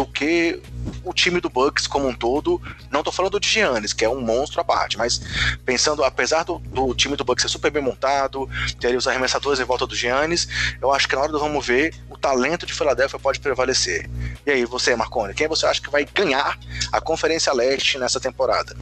[0.00, 0.58] do que
[1.04, 2.60] o time do Bucks como um todo.
[2.90, 5.20] Não tô falando de Giannis, que é um monstro à parte, mas
[5.62, 8.48] pensando, apesar do, do time do Bucks ser super bem montado,
[8.80, 10.48] ter os arremessadores em volta do Giannis,
[10.80, 14.08] eu acho que na hora do vamos ver, o talento de Philadelphia pode prevalecer.
[14.46, 16.58] E aí, você, Marconi, quem você acha que vai ganhar
[16.90, 18.74] a Conferência Leste nessa temporada?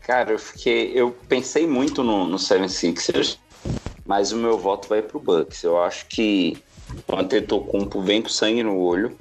[0.00, 0.90] Cara, eu fiquei.
[0.94, 3.38] Eu pensei muito no, no Seven Sixers,
[4.04, 5.62] mas o meu voto vai pro Bucks.
[5.62, 6.60] Eu acho que
[7.06, 9.16] o Antetokounmpo vem com sangue no olho.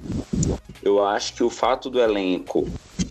[0.82, 2.68] Eu acho que o fato do elenco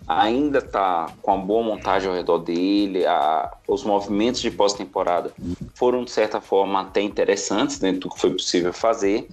[0.06, 5.32] ainda tá com uma boa montagem ao redor dele, a, os movimentos de pós-temporada
[5.74, 9.26] foram de certa forma até interessantes dentro do que foi possível fazer.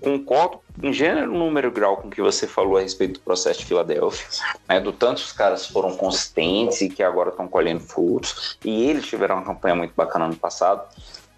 [0.00, 3.60] Concordo em gênero, número e grau com o que você falou a respeito do processo
[3.60, 4.26] de Filadélfia,
[4.68, 9.06] né, do tanto os caras foram consistentes e que agora estão colhendo frutos, e eles
[9.06, 10.82] tiveram uma campanha muito bacana no passado,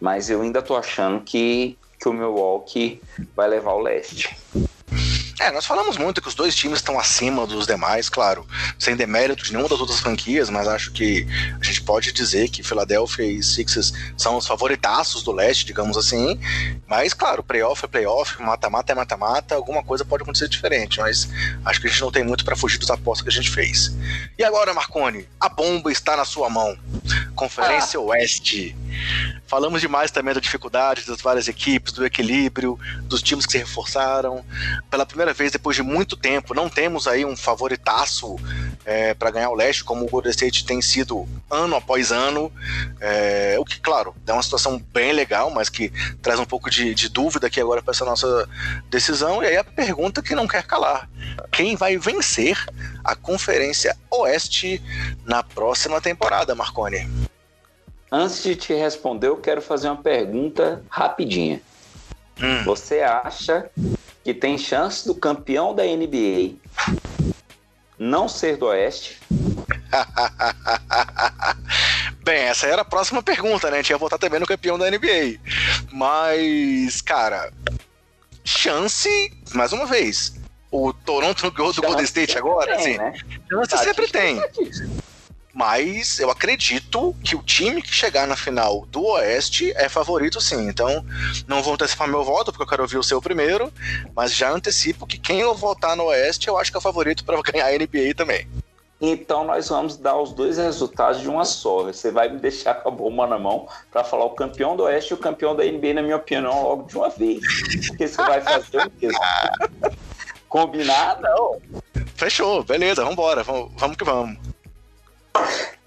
[0.01, 3.01] mas eu ainda tô achando que que o Milwaukee
[3.35, 4.37] vai levar o leste.
[5.41, 8.47] É, nós falamos muito que os dois times estão acima dos demais, claro,
[8.79, 11.27] sem demérito de nenhuma das outras franquias, mas acho que
[11.61, 16.39] a gente pode dizer que Philadelphia e Sixers são os favoritaços do leste, digamos assim.
[16.87, 21.29] Mas, claro, playoff é playoff, mata-mata é mata-mata, alguma coisa pode acontecer diferente, mas
[21.65, 23.93] acho que a gente não tem muito para fugir dos apostas que a gente fez.
[24.39, 26.77] E agora, Marconi, a bomba está na sua mão.
[27.35, 28.03] Conferência ah.
[28.03, 28.77] Oeste.
[29.47, 34.45] Falamos demais também da dificuldade das várias equipes, do equilíbrio, dos times que se reforçaram.
[34.91, 38.37] Pela primeira vez, depois de muito tempo, não temos aí um favoritaço
[38.85, 42.53] é, para ganhar o leste, como o Golden State tem sido ano após ano.
[43.01, 46.95] É, o que, claro, é uma situação bem legal, mas que traz um pouco de,
[46.95, 48.49] de dúvida aqui agora para essa nossa
[48.91, 49.43] decisão.
[49.43, 51.09] E aí a pergunta que não quer calar:
[51.51, 52.59] quem vai vencer
[53.03, 54.83] a Conferência Oeste
[55.25, 57.09] na próxima temporada, Marconi?
[58.11, 61.61] Antes de te responder, eu quero fazer uma pergunta rapidinha.
[62.41, 62.65] Hum.
[62.65, 63.71] Você acha
[64.25, 66.55] que tem chance do campeão da NBA
[67.99, 69.21] não ser do Oeste?
[72.25, 73.77] Bem, essa era a próxima pergunta, né?
[73.77, 75.39] A gente ia votar também no campeão da NBA.
[75.93, 77.53] Mas, cara,
[78.43, 80.35] chance, mais uma vez,
[80.71, 83.13] o Toronto ganhou do Golden State agora, tem, assim, né?
[83.51, 84.41] chance sempre tem.
[85.55, 90.67] Mas eu acredito que o time que chegar na final do Oeste é favorito sim.
[90.69, 91.07] Então,
[91.47, 93.73] não vou antecipar meu voto, porque eu quero ouvir o seu primeiro.
[94.17, 97.25] Mas já antecipo que quem eu votar no Oeste, eu acho que é o favorito
[97.25, 98.49] para ganhar a NBA também.
[99.01, 101.85] Então nós vamos dar os dois resultados de uma só.
[101.85, 105.13] Você vai me deixar com a bomba na mão para falar o campeão do Oeste
[105.13, 107.41] e o campeão da NBA, na minha opinião, logo de uma vez.
[107.87, 109.09] Porque você vai fazer o quê?
[110.49, 111.23] Combinado?
[111.23, 111.61] Não.
[112.17, 114.54] Fechou, beleza, vambora, vamos, vamos que vamos.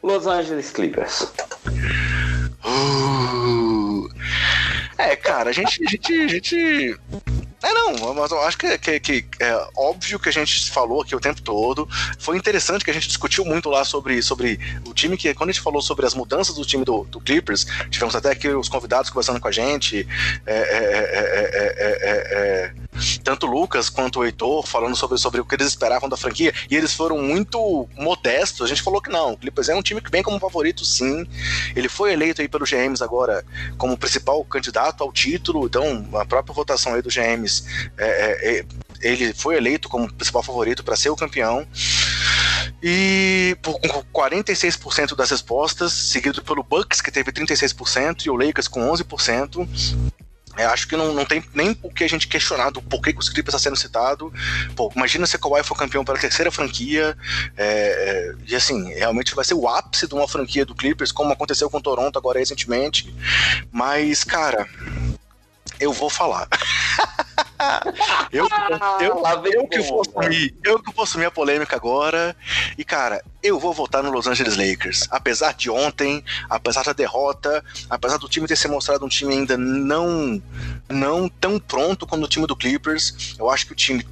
[0.03, 1.31] Los Angeles Clippers.
[2.65, 4.09] Uh,
[4.97, 6.97] é, cara, a gente, a gente, a gente
[7.63, 11.15] é, não, mas eu acho que, que, que, é óbvio que a gente falou aqui
[11.15, 11.89] o tempo todo.
[12.19, 15.53] Foi interessante que a gente discutiu muito lá sobre, sobre o time que, quando a
[15.53, 19.09] gente falou sobre as mudanças do time do, do Clippers, tivemos até aqui os convidados
[19.09, 20.07] conversando com a gente.
[20.45, 21.76] É, é, tanto o
[23.67, 26.93] Lucas quanto o Heitor falando sobre, sobre o que eles esperavam da franquia, e eles
[26.93, 28.61] foram muito modestos.
[28.61, 31.27] A gente falou que não, o Clippers é um time que vem como favorito, sim.
[31.75, 33.43] Ele foi eleito aí pelo GMs agora
[33.77, 37.63] como principal candidato ao título, então a própria votação aí do GMs,
[37.97, 38.65] é, é, é,
[39.01, 41.67] ele foi eleito como principal favorito para ser o campeão.
[42.81, 48.87] E com 46% das respostas, seguido pelo Bucks, que teve 36%, e o Lakers com
[48.91, 49.67] 11%.
[50.57, 53.19] Eu acho que não, não tem nem o que a gente questionar do porquê que
[53.19, 54.33] o Clippers está sendo citado.
[54.75, 57.17] Pô, imagina se o Kawhi for campeão pela terceira franquia.
[57.55, 61.31] É, é, e assim, realmente vai ser o ápice de uma franquia do Clippers, como
[61.31, 63.13] aconteceu com o Toronto agora recentemente.
[63.71, 64.67] Mas, cara,
[65.79, 66.47] eu vou falar.
[68.31, 68.47] eu,
[68.99, 72.35] eu, eu, eu, que vou assumir, eu que vou assumir a polêmica agora.
[72.77, 75.07] E, cara, eu vou votar no Los Angeles Lakers.
[75.09, 79.57] Apesar de ontem, apesar da derrota, apesar do time ter se mostrado um time ainda
[79.57, 80.41] não,
[80.89, 84.05] não tão pronto quanto o time do Clippers, eu acho que o time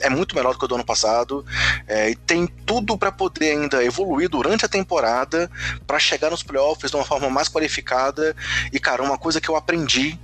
[0.00, 1.44] é muito melhor do que o do ano passado
[1.86, 5.50] é, e tem tudo para poder ainda evoluir durante a temporada
[5.86, 8.34] para chegar nos playoffs de uma forma mais qualificada.
[8.72, 10.18] E, cara, uma coisa que eu aprendi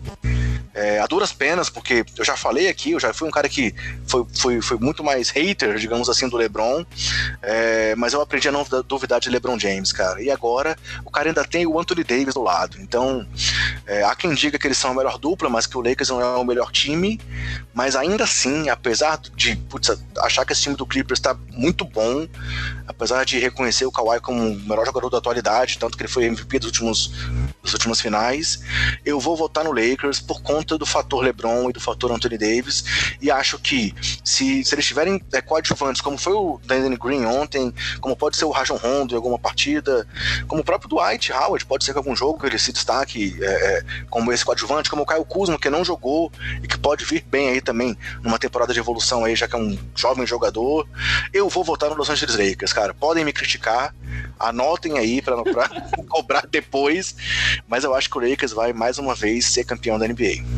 [0.75, 3.73] é, a duras penas, porque eu já falei aqui, eu já fui um cara que
[4.07, 6.85] foi, foi, foi muito mais hater, digamos assim, do LeBron,
[7.41, 10.21] é, mas eu aprendi a não duvidar de LeBron James, cara.
[10.21, 12.77] E agora o cara ainda tem o Anthony Davis do lado.
[12.81, 13.25] Então,
[13.87, 16.21] é, há quem diga que eles são a melhor dupla, mas que o Lakers não
[16.21, 17.21] é o melhor time.
[17.73, 22.27] Mas ainda assim, apesar de putz, achar que esse time do Clippers está muito bom,
[22.87, 26.25] apesar de reconhecer o Kawhi como o melhor jogador da atualidade, tanto que ele foi
[26.25, 27.13] MVP dos últimos,
[27.63, 28.61] dos últimos finais,
[29.05, 32.39] eu vou votar no Lakers por conta conta do fator LeBron e do fator Anthony
[32.39, 32.85] Davis.
[33.21, 33.95] E acho que
[34.25, 38.47] se, se eles tiverem é, coadjuvantes, como foi o Danny Green ontem, como pode ser
[38.47, 40.07] o Rajon Rondo em alguma partida,
[40.49, 43.85] como o próprio Dwight Howard, pode ser que algum jogo ele se destaque é, é,
[44.09, 47.51] como esse coadjuvante, como o Caio Kuzma, que não jogou e que pode vir bem
[47.51, 50.89] aí também numa temporada de evolução aí, já que é um jovem jogador.
[51.33, 52.95] Eu vou votar no Los Angeles Lakers, cara.
[52.95, 53.95] Podem me criticar,
[54.39, 55.37] anotem aí para
[56.09, 57.15] cobrar depois,
[57.69, 60.54] mas eu acho que o Lakers vai mais uma vez ser campeão da NBA.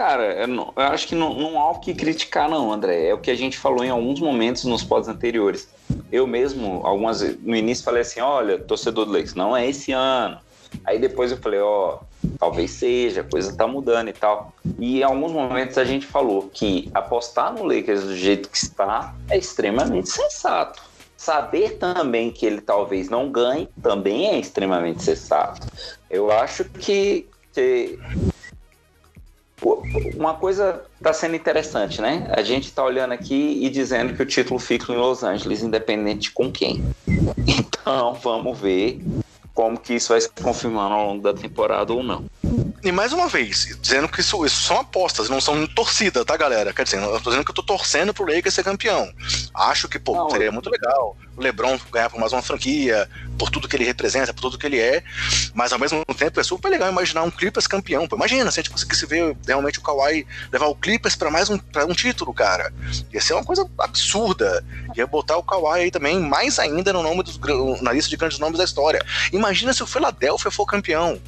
[0.00, 3.08] Cara, eu, não, eu acho que não, não, há o que criticar, não, André.
[3.08, 5.68] É o que a gente falou em alguns momentos nos pods anteriores.
[6.10, 10.38] Eu mesmo, algumas no início, falei assim: olha, torcedor do Lakers, não é esse ano.
[10.86, 14.54] Aí depois eu falei: ó, oh, talvez seja, a coisa tá mudando e tal.
[14.78, 19.14] E em alguns momentos a gente falou que apostar no Lakers do jeito que está
[19.28, 20.80] é extremamente sensato.
[21.14, 25.66] Saber também que ele talvez não ganhe também é extremamente sensato.
[26.08, 27.98] Eu acho que, que
[30.16, 32.30] uma coisa está sendo interessante, né?
[32.36, 36.30] A gente está olhando aqui e dizendo que o título fica em Los Angeles, independente
[36.30, 36.84] com quem.
[37.82, 39.00] Então, vamos ver
[39.54, 42.24] como que isso vai se confirmando ao longo da temporada ou não.
[42.82, 46.72] E mais uma vez, dizendo que isso, isso são apostas, não são torcida, tá, galera?
[46.72, 49.10] Quer dizer, eu tô dizendo que eu tô torcendo pro Lakers ser campeão.
[49.54, 53.68] Acho que, pô, não, seria muito legal LeBron ganhar por mais uma franquia, por tudo
[53.68, 55.02] que ele representa, por tudo que ele é,
[55.54, 58.06] mas ao mesmo tempo é super legal imaginar um Clippers campeão.
[58.06, 61.48] Pô, imagina se a gente conseguisse ver realmente o Kawhi levar o Clippers para mais
[61.48, 62.72] um, pra um título, cara.
[63.12, 64.64] Ia ser uma coisa absurda.
[64.96, 67.38] Ia botar o Kawhi aí também, mais ainda no nome dos,
[67.80, 69.04] na lista de grandes nomes da história.
[69.32, 71.20] Imagina se o Philadelphia for campeão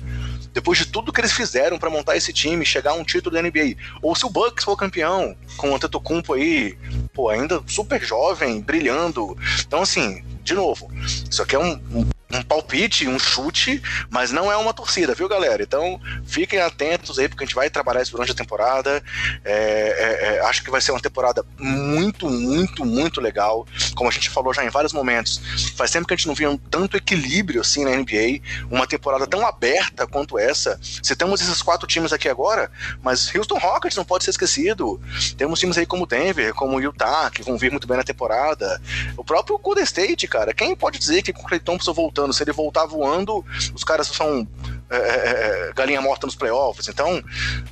[0.53, 3.43] depois de tudo que eles fizeram para montar esse time, chegar a um título da
[3.43, 3.77] NBA.
[4.01, 6.77] Ou se o Bucks for campeão, com o Antetokounmpo aí,
[7.13, 9.37] pô, ainda super jovem, brilhando.
[9.67, 10.91] Então, assim, de novo,
[11.31, 15.29] isso aqui é um, um um palpite, um chute, mas não é uma torcida, viu,
[15.29, 15.63] galera?
[15.63, 19.03] Então fiquem atentos aí, porque a gente vai trabalhar isso durante a temporada.
[19.45, 23.67] É, é, é, acho que vai ser uma temporada muito, muito, muito legal.
[23.95, 25.41] Como a gente falou já em vários momentos,
[25.77, 29.27] faz tempo que a gente não via um tanto equilíbrio assim na NBA, uma temporada
[29.27, 30.79] tão aberta quanto essa.
[31.03, 32.71] Se temos esses quatro times aqui agora,
[33.03, 35.01] mas Houston Rockets não pode ser esquecido.
[35.37, 38.81] Temos times aí como Denver, como Utah, que vão vir muito bem na temporada.
[39.17, 42.33] O próprio Golden State, cara, quem pode dizer que com o Clay Thompson voltando voltando.
[42.33, 43.45] Se ele voltar voando,
[43.75, 44.47] os caras são
[44.89, 46.89] é, é, é, galinha morta nos playoffs.
[46.89, 47.23] Então,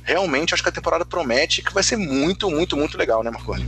[0.03, 3.67] realmente, acho que a temporada promete que vai ser muito, muito, muito legal, né, Marconi?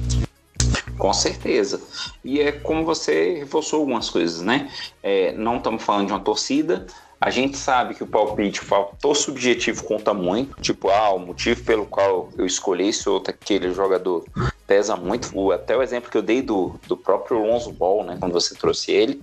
[0.98, 1.82] Com certeza.
[2.24, 4.70] E é como você reforçou algumas coisas, né?
[5.02, 6.86] É, não estamos falando de uma torcida.
[7.24, 10.62] A gente sabe que o palpite, o fator subjetivo conta muito.
[10.62, 14.26] Tipo, ah, o motivo pelo qual eu escolhi esse outro, aquele jogador,
[14.68, 15.50] pesa muito.
[15.54, 18.18] Até o exemplo que eu dei do, do próprio Lonzo Ball, né?
[18.20, 19.22] Quando você trouxe ele.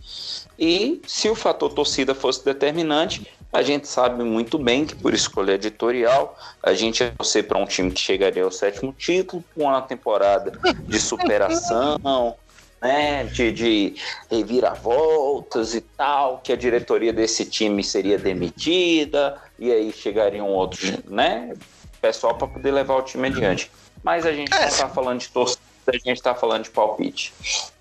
[0.59, 5.53] E se o fator torcida fosse determinante, a gente sabe muito bem que por escolha
[5.53, 9.83] editorial, a gente ia torcer para um time que chegaria ao sétimo título, com uma
[9.83, 10.53] temporada
[10.89, 12.35] de superação,
[12.81, 13.95] né, de, de
[14.31, 21.55] reviravoltas e tal, que a diretoria desse time seria demitida, e aí chegariam outros, né,
[22.01, 23.71] pessoal para poder levar o time adiante.
[24.03, 24.61] Mas a gente é.
[24.61, 27.35] não está falando de torcida, a gente está falando de palpite.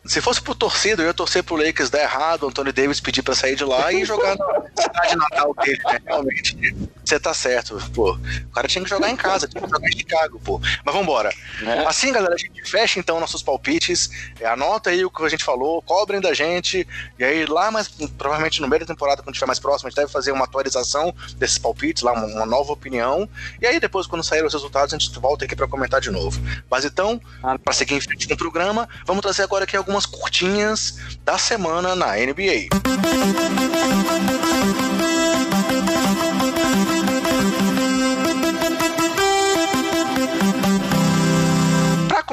[0.09, 3.21] Se fosse por torcida, eu ia torcer pro Lakers dar errado, o Anthony Davis pedir
[3.21, 5.99] pra sair de lá e jogar na cidade natal dele, né?
[6.03, 6.75] Realmente.
[7.05, 8.13] Você tá certo, pô.
[8.13, 10.59] O cara tinha que jogar em casa, tinha que jogar em Chicago, pô.
[10.83, 11.31] Mas vambora.
[11.63, 11.85] É.
[11.85, 14.09] Assim, galera, a gente fecha então nossos palpites.
[14.39, 16.87] É, anota aí o que a gente falou, cobrem da gente.
[17.19, 17.87] E aí, lá mais,
[18.17, 21.13] provavelmente no meio da temporada, quando estiver mais próximo, a gente deve fazer uma atualização
[21.35, 23.29] desses palpites, lá, uma, uma nova opinião.
[23.61, 26.41] E aí, depois, quando saírem os resultados, a gente volta aqui pra comentar de novo.
[26.69, 27.59] Mas então, ah.
[27.59, 31.95] pra seguir em frente com o programa, vamos trazer agora aqui algumas curtinhas da semana
[31.95, 32.69] na NBA.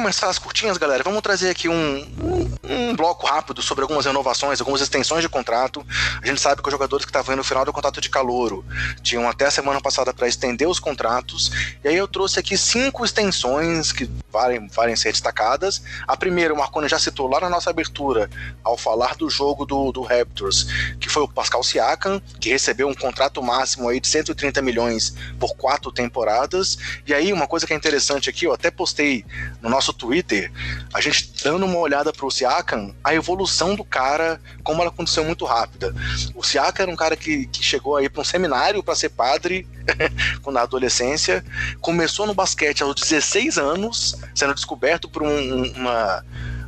[0.06, 4.60] Começar as curtinhas, galera, vamos trazer aqui um, um, um, bloco rápido sobre algumas renovações,
[4.60, 5.84] algumas extensões de contrato.
[6.22, 8.64] A gente sabe que os jogadores que estavam no final do contrato de calouro
[9.02, 11.50] tinham até a semana passada para estender os contratos.
[11.82, 15.82] E aí eu trouxe aqui cinco extensões que valem, valem ser destacadas.
[16.06, 18.30] A primeira, o Marconi já citou lá na nossa abertura,
[18.62, 20.68] ao falar do jogo do, do Raptors,
[21.00, 25.56] que foi o Pascal Siakam, que recebeu um contrato máximo aí de 130 milhões por
[25.56, 26.78] quatro temporadas.
[27.04, 29.24] E aí, uma coisa que é interessante aqui, eu até postei
[29.60, 30.52] no nosso Twitter,
[30.92, 35.44] a gente dando uma olhada pro Siakam, a evolução do cara, como ela aconteceu muito
[35.44, 35.94] rápida.
[36.34, 39.66] O Siakam era um cara que, que chegou aí para um seminário para ser padre
[40.46, 41.44] na adolescência,
[41.80, 46.24] começou no basquete aos 16 anos, sendo descoberto por um, uma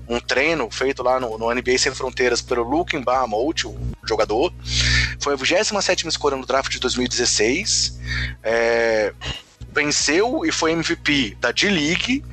[0.09, 4.53] um treino feito lá no, no NBA Sem Fronteiras pelo Luke Mbamouti, o jogador.
[5.21, 7.99] Foi a 27 escolha no draft de 2016.
[8.43, 9.13] É,
[9.73, 12.25] venceu e foi MVP da D-League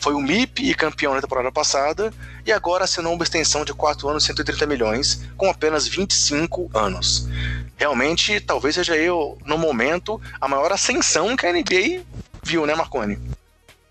[0.00, 2.12] foi o MIP e campeão na temporada passada,
[2.46, 7.28] e agora assinou uma extensão de 4 anos e 130 milhões, com apenas 25 anos.
[7.76, 12.02] Realmente, talvez seja eu, no momento, a maior ascensão que a NBA
[12.42, 13.18] viu, né, Marconi?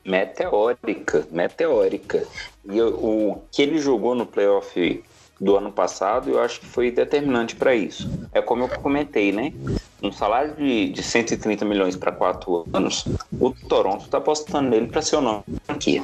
[0.05, 2.25] Meteórica, meteórica.
[2.65, 5.03] E o que ele jogou no playoff
[5.39, 8.09] do ano passado, eu acho que foi determinante para isso.
[8.33, 9.53] É como eu comentei, né?
[10.01, 13.05] Um salário de, de 130 milhões para quatro anos,
[13.39, 16.03] o Toronto está apostando nele para ser o nome aqui.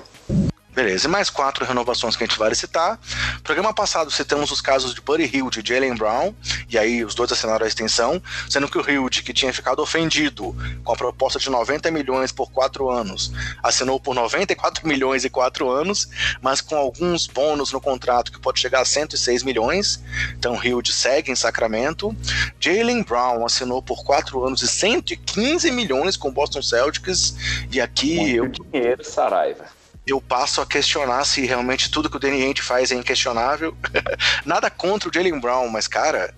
[0.73, 2.99] Beleza, e mais quatro renovações que a gente vai citar.
[3.43, 6.33] programa passado citamos os casos de Buddy Hilde e Jalen Brown,
[6.67, 8.19] e aí os dois assinaram a extensão,
[8.49, 12.51] sendo que o Hilde, que tinha ficado ofendido com a proposta de 90 milhões por
[12.51, 16.09] quatro anos, assinou por 94 milhões e quatro anos,
[16.41, 20.03] mas com alguns bônus no contrato que pode chegar a 106 milhões.
[20.39, 22.15] Então Hilde segue em Sacramento.
[22.59, 27.35] Jalen Brown assinou por quatro anos e 115 milhões com o Boston Celtics,
[27.71, 28.71] e aqui Muito eu.
[28.71, 32.95] Dinheiro, Saraiva eu passo a questionar se realmente tudo que o Danny Ainge faz é
[32.95, 33.75] inquestionável.
[34.45, 36.33] Nada contra o Jalen Brown, mas, cara,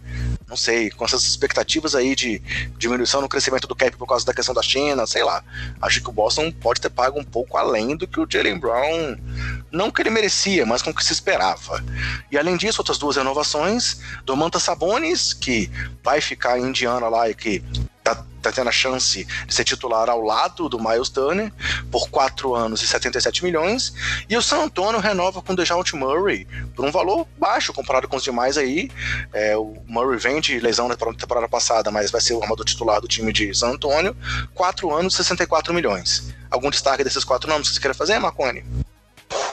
[0.47, 2.39] não sei, com essas expectativas aí de
[2.77, 5.43] diminuição no crescimento do cap por causa da questão da China, sei lá.
[5.81, 9.17] Acho que o Boston pode ter pago um pouco além do que o Jalen Brown,
[9.71, 11.83] não que ele merecia, mas com o que se esperava.
[12.31, 15.71] E além disso, outras duas renovações, do Manta Sabonis, que
[16.03, 17.63] vai ficar em Indiana lá e que
[18.49, 21.51] tá, tendo a chance de ser titular ao lado do Miles Turner
[21.91, 23.93] por 4 anos e 77 milhões.
[24.29, 28.17] E o San Antonio renova com o DeJounte Murray por um valor baixo comparado com
[28.17, 28.89] os demais aí.
[29.33, 33.01] É, o Murray vem de lesão na temporada passada, mas vai ser o armador titular
[33.01, 34.15] do time de San Antonio.
[34.53, 36.33] 4 anos e 64 milhões.
[36.49, 38.63] Algum destaque desses quatro nomes que você quer fazer, Marconi?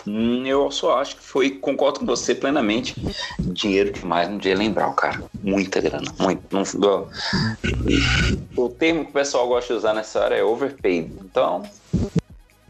[0.06, 2.94] Hum, eu só acho que foi, concordo com você plenamente.
[3.38, 5.22] Dinheiro demais no dia lembrar, cara.
[5.42, 6.42] Muita grana, muito.
[6.78, 7.08] Não,
[8.56, 11.12] o termo que o pessoal gosta de usar nessa área é overpaid.
[11.24, 11.62] Então,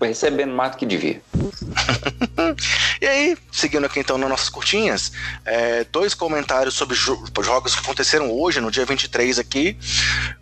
[0.00, 1.22] recebendo mais do que devia.
[3.00, 5.12] e aí, seguindo aqui então nas nossas curtinhas,
[5.44, 9.76] é, dois comentários sobre jo jogos que aconteceram hoje, no dia 23 aqui.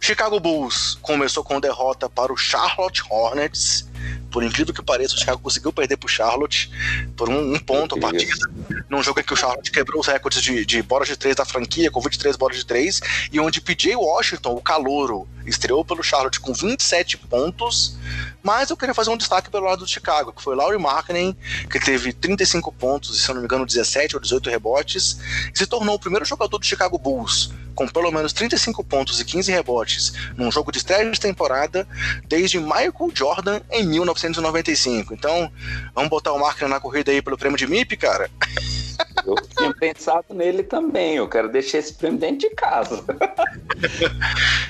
[0.01, 3.90] Chicago Bulls começou com derrota para o Charlotte Hornets
[4.31, 6.71] por incrível que pareça, o Chicago conseguiu perder pro Charlotte
[7.17, 8.47] por um, um ponto a partida,
[8.89, 11.45] num jogo em que o Charlotte quebrou os recordes de, de bolas de três da
[11.45, 13.01] franquia, com 23 bolas de três,
[13.33, 17.97] e onde PJ Washington, o calouro, estreou pelo Charlotte com 27 pontos,
[18.43, 21.37] mas eu queria fazer um destaque pelo lado do Chicago, que foi Laurie Markkinen,
[21.69, 25.19] que teve 35 pontos e, se eu não me engano, 17 ou 18 rebotes,
[25.53, 29.25] e se tornou o primeiro jogador do Chicago Bulls com pelo menos 35 pontos e
[29.25, 31.87] 15 rebotes num jogo de estreia de temporada
[32.27, 35.15] desde Michael Jordan em 1995.
[35.15, 35.51] Então,
[35.95, 38.31] vamos botar o Markkinen na corrida aí pelo prêmio de MIP, cara?
[39.27, 41.17] Eu tinha pensado nele também.
[41.17, 43.05] Eu quero deixar esse prêmio dentro de casa.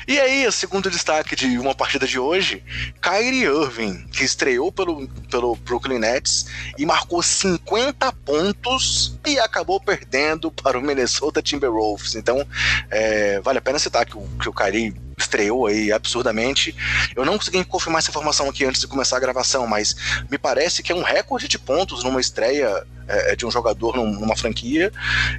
[0.06, 2.62] e aí, o segundo destaque de uma partida de hoje:
[3.00, 6.46] Kyrie Irving, que estreou pelo, pelo Brooklyn Nets
[6.78, 12.14] e marcou 50 pontos e acabou perdendo para o Minnesota Timberwolves.
[12.14, 12.46] Então,
[12.90, 16.74] é, vale a pena citar que o, que o Kyrie estreou aí absurdamente.
[17.14, 19.94] Eu não consegui confirmar essa informação aqui antes de começar a gravação, mas
[20.30, 24.36] me parece que é um recorde de pontos numa estreia é, de um jogador numa
[24.36, 24.92] franquia.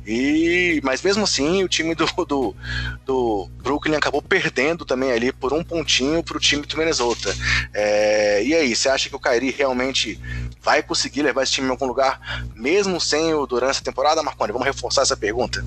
[0.05, 2.55] E mas mesmo assim, o time do, do,
[3.05, 7.33] do Brooklyn acabou perdendo também ali por um pontinho para o time do Minnesota.
[7.73, 10.19] É, e aí, você acha que o Kyrie realmente
[10.61, 12.19] vai conseguir levar esse time em algum lugar,
[12.55, 14.51] mesmo sem o durante essa temporada, Marconi?
[14.51, 15.63] Vamos reforçar essa pergunta.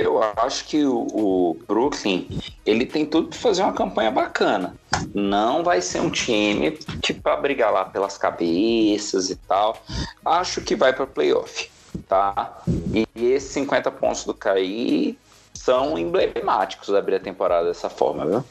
[0.00, 2.26] Eu acho que o, o Brooklyn
[2.64, 4.74] ele tem tudo para fazer uma campanha bacana.
[5.14, 6.70] Não vai ser um time
[7.02, 9.76] tipo para brigar lá pelas cabeças e tal.
[10.24, 11.70] Acho que vai para playoff,
[12.08, 12.62] tá?
[12.94, 15.18] E esses 50 pontos do Caí
[15.52, 18.44] são emblemáticos abrir a temporada dessa forma, viu?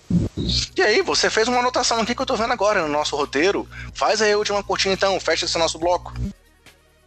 [0.77, 3.67] E aí, você fez uma anotação aqui que eu tô vendo agora no nosso roteiro.
[3.95, 6.13] Faz aí a última curtinha então, fecha esse nosso bloco.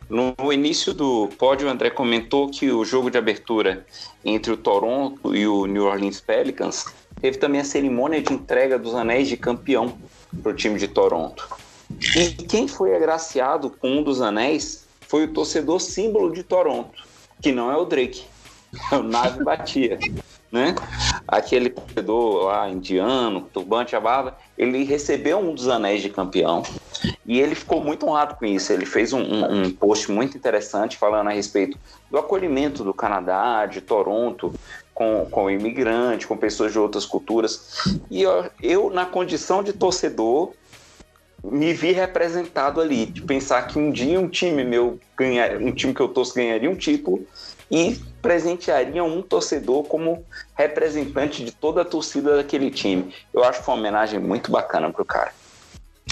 [0.09, 3.87] No início do pódio, o André comentou que o jogo de abertura
[4.25, 6.85] entre o Toronto e o New Orleans Pelicans
[7.21, 9.99] teve também a cerimônia de entrega dos anéis de campeão
[10.43, 11.49] para o time de Toronto.
[12.17, 17.03] E quem foi agraciado com um dos anéis foi o torcedor símbolo de Toronto,
[17.41, 18.25] que não é o Drake,
[18.91, 19.99] é o Nave Batia
[20.53, 20.75] né?
[21.27, 26.63] Aquele torcedor lá, indiano, turbante, a barba, ele recebeu um dos anéis de campeão
[27.27, 28.73] e ele ficou muito honrado com isso.
[28.73, 31.79] Ele fez um, um, um post muito interessante falando a respeito
[32.11, 34.55] do acolhimento do Canadá, de Toronto,
[34.95, 37.85] com, com imigrante, com pessoas de outras culturas.
[38.11, 40.53] E eu, eu, na condição de torcedor,
[41.43, 45.93] me vi representado ali, de pensar que um dia um time meu ganhar, um time
[45.93, 47.27] que eu torço ganharia um título
[47.73, 53.13] e presenteariam um torcedor como representante de toda a torcida daquele time.
[53.33, 55.33] Eu acho que foi uma homenagem muito bacana pro cara.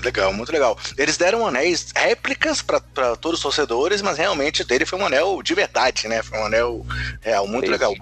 [0.03, 0.79] Legal, muito legal.
[0.97, 2.81] Eles deram anéis réplicas para
[3.17, 6.23] todos os torcedores, mas realmente dele foi um anel de verdade, né?
[6.23, 6.87] Foi um anel
[7.21, 7.95] real, muito legal.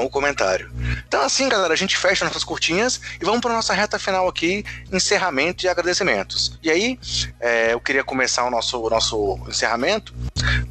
[0.00, 0.72] Bom comentário.
[1.06, 4.64] Então, assim, galera, a gente fecha nossas curtinhas e vamos para nossa reta final aqui,
[4.90, 6.58] encerramento e agradecimentos.
[6.62, 6.98] E aí,
[7.38, 10.14] é, eu queria começar o nosso, o nosso encerramento.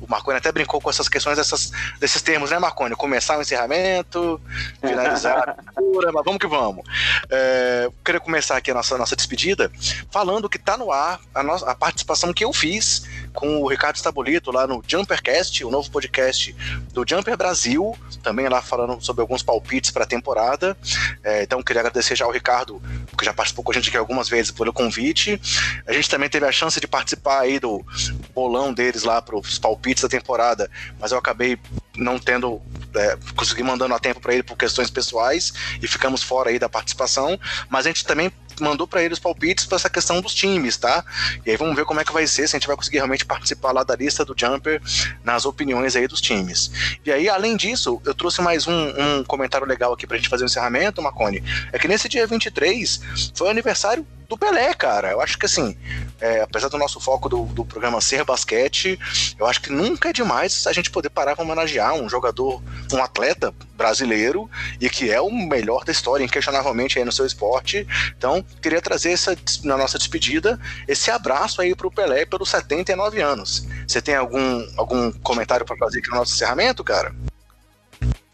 [0.01, 2.95] O Marconi até brincou com essas questões dessas, desses termos, né, Marconi?
[2.95, 4.41] Começar o encerramento,
[4.81, 6.83] finalizar a cultura, mas vamos que vamos.
[7.29, 9.71] É, eu queria começar aqui a nossa, nossa despedida
[10.09, 13.03] falando que está no ar a, nossa, a participação que eu fiz
[13.33, 16.55] com o Ricardo Stabolito lá no Jumpercast, o novo podcast
[16.91, 20.77] do Jumper Brasil, também lá falando sobre alguns palpites para a temporada.
[21.23, 22.81] É, então, queria agradecer já ao Ricardo,
[23.17, 25.39] que já participou com a gente aqui algumas vezes pelo convite.
[25.87, 27.85] A gente também teve a chance de participar aí do
[28.33, 31.57] bolão deles lá para os palpites da temporada, mas eu acabei
[31.97, 32.61] não tendo
[32.95, 36.69] é, consegui mandando a tempo para ele por questões pessoais e ficamos fora aí da
[36.69, 37.39] participação,
[37.69, 41.03] mas a gente também mandou para ele os palpites para essa questão dos times, tá?
[41.45, 43.25] E aí vamos ver como é que vai ser, se a gente vai conseguir realmente
[43.25, 44.81] participar lá da lista do Jumper
[45.23, 46.71] nas opiniões aí dos times.
[47.05, 50.43] E aí, além disso, eu trouxe mais um, um comentário legal aqui pra gente fazer
[50.43, 51.43] o encerramento, Macone.
[51.71, 53.01] É que nesse dia 23
[53.33, 55.11] foi o aniversário do Pelé, cara.
[55.11, 55.75] Eu acho que assim,
[56.21, 58.97] é, apesar do nosso foco do, do programa ser basquete,
[59.39, 62.61] eu acho que nunca é demais a gente poder parar para homenagear um jogador,
[62.93, 64.47] um atleta brasileiro
[64.79, 67.87] e que é o melhor da história, inquestionavelmente aí no seu esporte.
[68.15, 73.67] Então, queria trazer essa, na nossa despedida esse abraço aí pro Pelé pelos 79 anos.
[73.87, 77.15] Você tem algum, algum comentário para fazer aqui no nosso encerramento, cara?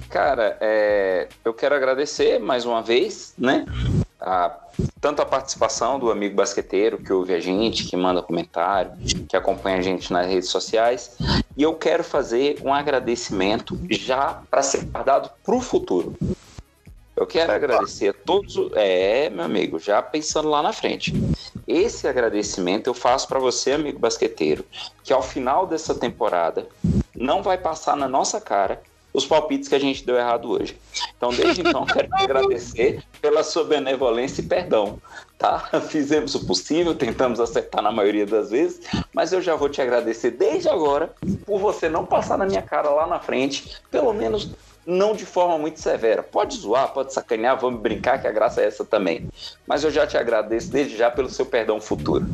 [0.10, 3.66] Cara, é, eu quero agradecer mais uma vez, né?
[4.20, 4.58] A,
[5.02, 8.94] tanto a participação do amigo basqueteiro que ouve a gente, que manda comentário,
[9.28, 11.18] que acompanha a gente nas redes sociais.
[11.56, 16.16] E eu quero fazer um agradecimento já para ser guardado para o futuro.
[17.16, 18.56] Eu quero agradecer a todos.
[18.74, 21.14] É, meu amigo, já pensando lá na frente.
[21.66, 24.66] Esse agradecimento eu faço para você, amigo basqueteiro,
[25.04, 26.68] que ao final dessa temporada
[27.16, 28.82] não vai passar na nossa cara
[29.16, 30.78] os palpites que a gente deu errado hoje.
[31.16, 35.00] Então, desde então, quero te agradecer pela sua benevolência e perdão.
[35.38, 35.60] Tá?
[35.88, 38.82] Fizemos o possível, tentamos acertar na maioria das vezes,
[39.14, 41.14] mas eu já vou te agradecer desde agora
[41.46, 44.52] por você não passar na minha cara lá na frente, pelo menos
[44.86, 46.22] não de forma muito severa.
[46.22, 49.28] Pode zoar, pode sacanear, vamos brincar que a graça é essa também.
[49.66, 52.26] Mas eu já te agradeço desde já pelo seu perdão futuro.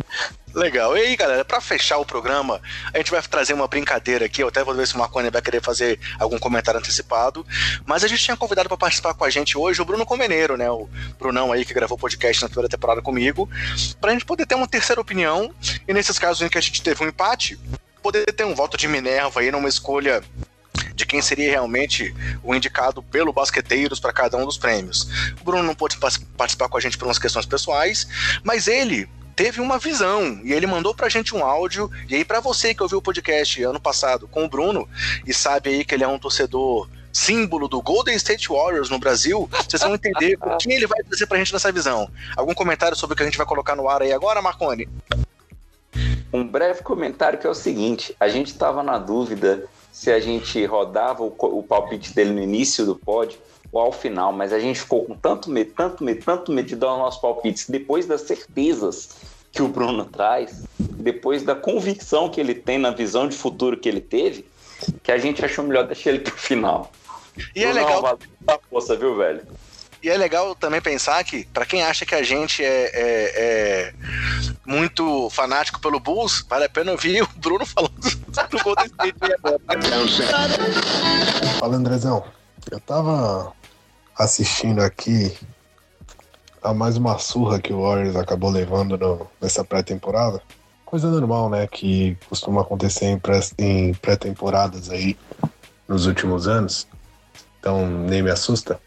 [0.54, 0.98] Legal.
[0.98, 2.62] E aí, galera, para fechar o programa,
[2.94, 4.44] a gente vai trazer uma brincadeira aqui.
[4.44, 7.46] Eu até vou ver se o Marconi vai querer fazer algum comentário antecipado.
[7.86, 10.70] Mas a gente tinha convidado para participar com a gente hoje o Bruno Comeneiro, né?
[10.70, 13.50] O Brunão aí que gravou podcast na primeira temporada comigo,
[14.02, 15.54] pra gente poder ter uma terceira opinião.
[15.88, 17.58] E nesses casos em que a gente teve um empate,
[18.02, 20.22] poder ter um voto de Minerva aí numa escolha
[21.02, 25.10] de quem seria realmente o indicado pelo Basqueteiros para cada um dos prêmios.
[25.42, 28.08] O Bruno não pôde participar com a gente por umas questões pessoais,
[28.44, 31.90] mas ele teve uma visão e ele mandou pra gente um áudio.
[32.08, 34.88] E aí, para você que ouviu o podcast ano passado com o Bruno
[35.26, 39.50] e sabe aí que ele é um torcedor símbolo do Golden State Warriors no Brasil,
[39.68, 42.10] vocês vão entender o que ele vai trazer pra gente nessa visão.
[42.38, 44.88] Algum comentário sobre o que a gente vai colocar no ar aí agora, Marconi?
[46.32, 49.66] Um breve comentário que é o seguinte: a gente estava na dúvida
[50.02, 53.38] se a gente rodava o, o palpite dele no início do pódio
[53.72, 56.76] ou ao final, mas a gente ficou com tanto medo, tanto medo, tanto medo de
[56.76, 59.12] dar os nossos palpites depois das certezas
[59.52, 63.88] que o Bruno traz, depois da convicção que ele tem na visão de futuro que
[63.88, 64.44] ele teve,
[65.04, 66.92] que a gente achou melhor deixar ele pro final.
[67.56, 68.02] E é Bruno, é legal.
[68.02, 69.44] Valeu força, viu, velho?
[70.02, 72.94] E é legal também pensar que, para quem acha que a gente é, é,
[73.36, 73.94] é,
[74.66, 77.94] muito fanático pelo Bulls, vale a pena ouvir o Bruno falando
[78.32, 79.16] do Golden State
[81.60, 82.24] Fala, Andrezão.
[82.72, 83.52] Eu tava
[84.18, 85.38] assistindo aqui
[86.64, 90.42] a mais uma surra que o Warriors acabou levando no, nessa pré-temporada.
[90.86, 91.68] Coisa normal, né?
[91.68, 93.20] Que costuma acontecer
[93.58, 95.18] em pré-temporadas pré aí
[95.86, 96.88] nos últimos anos.
[97.60, 98.80] Então nem me assusta.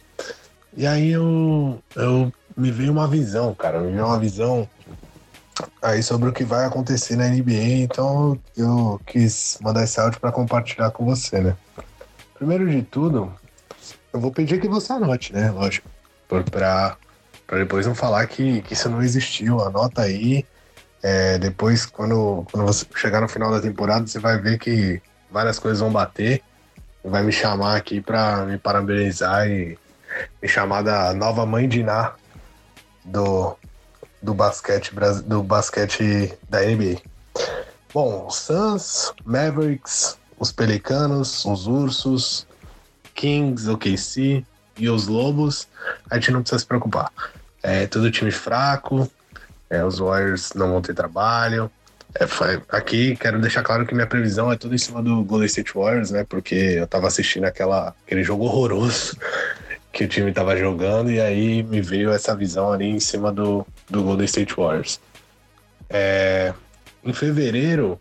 [0.75, 3.79] E aí eu, eu me veio uma visão, cara.
[3.81, 4.67] Me veio uma visão
[5.85, 7.83] aí sobre o que vai acontecer na NBA.
[7.83, 11.57] Então eu quis mandar esse áudio para compartilhar com você, né?
[12.35, 13.33] Primeiro de tudo,
[14.13, 15.51] eu vou pedir que você anote, né?
[15.51, 15.89] Lógico.
[16.27, 16.97] Para
[17.59, 19.61] depois não falar que, que isso não existiu.
[19.61, 20.45] Anota aí.
[21.03, 25.59] É, depois, quando, quando você chegar no final da temporada, você vai ver que várias
[25.59, 26.43] coisas vão bater.
[27.05, 29.79] Vai me chamar aqui para me parabenizar e
[30.43, 32.15] me chamar da nova mãe de Ná
[33.05, 33.55] do,
[34.25, 34.91] do basquete
[35.27, 37.03] do basquete da NBA.
[37.93, 42.47] Bom, Suns, Mavericks, os Pelicanos, os Ursos,
[43.15, 44.45] Kings, OKC
[44.79, 45.69] e os Lobos,
[46.11, 47.13] a gente não precisa se preocupar.
[47.63, 49.09] É tudo time fraco,
[49.71, 51.71] é, os Warriors não vão ter trabalho.
[52.19, 52.25] É,
[52.71, 56.11] aqui quero deixar claro que minha previsão é tudo em cima do Golden State Warriors,
[56.11, 56.25] né?
[56.29, 59.17] Porque eu tava assistindo aquela, aquele jogo horroroso
[59.93, 63.67] que o time tava jogando e aí me veio essa visão ali em cima do,
[63.89, 65.01] do Golden State Warriors.
[65.89, 66.53] É,
[67.05, 68.01] em fevereiro,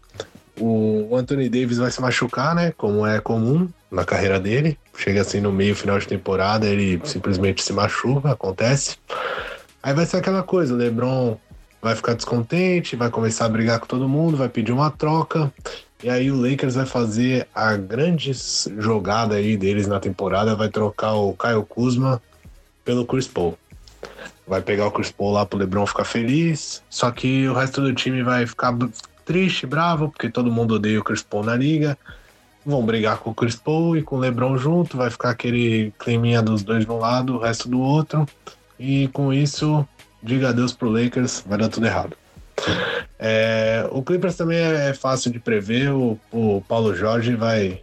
[0.59, 2.73] o Anthony Davis vai se machucar, né?
[2.77, 4.77] Como é comum na carreira dele.
[4.97, 8.97] Chega assim no meio, final de temporada, ele simplesmente se machuca, acontece.
[9.81, 11.37] Aí vai ser aquela coisa, o LeBron
[11.81, 15.51] vai ficar descontente, vai começar a brigar com todo mundo, vai pedir uma troca.
[16.01, 18.31] E aí o Lakers vai fazer a grande
[18.77, 22.21] jogada aí deles na temporada, vai trocar o Kyle Kuzma
[22.85, 23.57] pelo Chris Paul.
[24.45, 27.93] Vai pegar o Chris Paul lá pro LeBron ficar feliz, só que o resto do
[27.93, 28.75] time vai ficar
[29.25, 31.97] triste, bravo, porque todo mundo odeia o Chris Paul na liga.
[32.65, 36.41] Vão brigar com o Chris Paul e com o LeBron junto, vai ficar aquele climinha
[36.41, 38.25] dos dois de um lado, o resto do outro.
[38.79, 39.87] E com isso,
[40.21, 42.15] diga adeus pro Lakers, vai dar tudo errado.
[43.19, 47.81] É, o Clippers também é fácil de prever, o, o Paulo Jorge vai,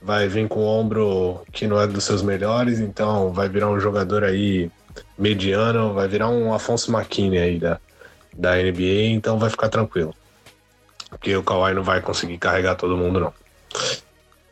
[0.00, 3.80] vai vir com o ombro que não é dos seus melhores, então vai virar um
[3.80, 4.70] jogador aí
[5.16, 7.78] mediano, vai virar um Afonso McKinney aí da,
[8.32, 10.14] da NBA, então vai ficar tranquilo
[11.14, 13.32] porque o Kawhi não vai conseguir carregar todo mundo, não.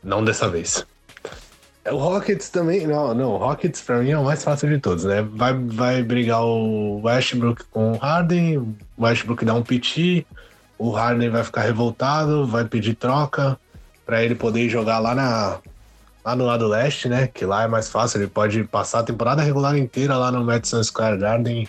[0.02, 0.86] Não dessa vez.
[1.90, 5.04] O Rockets também, não, não, o Rockets pra mim é o mais fácil de todos,
[5.04, 5.20] né?
[5.22, 10.24] Vai, vai brigar o Westbrook com o Harden, o Westbrook dá um piti,
[10.78, 13.58] o Harden vai ficar revoltado, vai pedir troca
[14.06, 15.58] para ele poder jogar lá na
[16.24, 17.26] lá no lado leste, né?
[17.26, 20.82] Que lá é mais fácil, ele pode passar a temporada regular inteira lá no Madison
[20.82, 21.68] Square Garden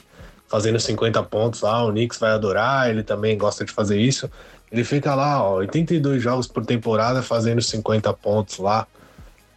[0.53, 4.29] fazendo 50 pontos lá, o Knicks vai adorar, ele também gosta de fazer isso.
[4.71, 8.85] Ele fica lá, ó, 82 jogos por temporada, fazendo 50 pontos lá,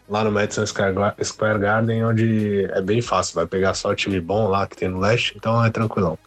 [0.09, 4.49] lá no Madison Square Garden, onde é bem fácil, vai pegar só o time bom
[4.49, 6.19] lá que tem no leste, então é tranquilão.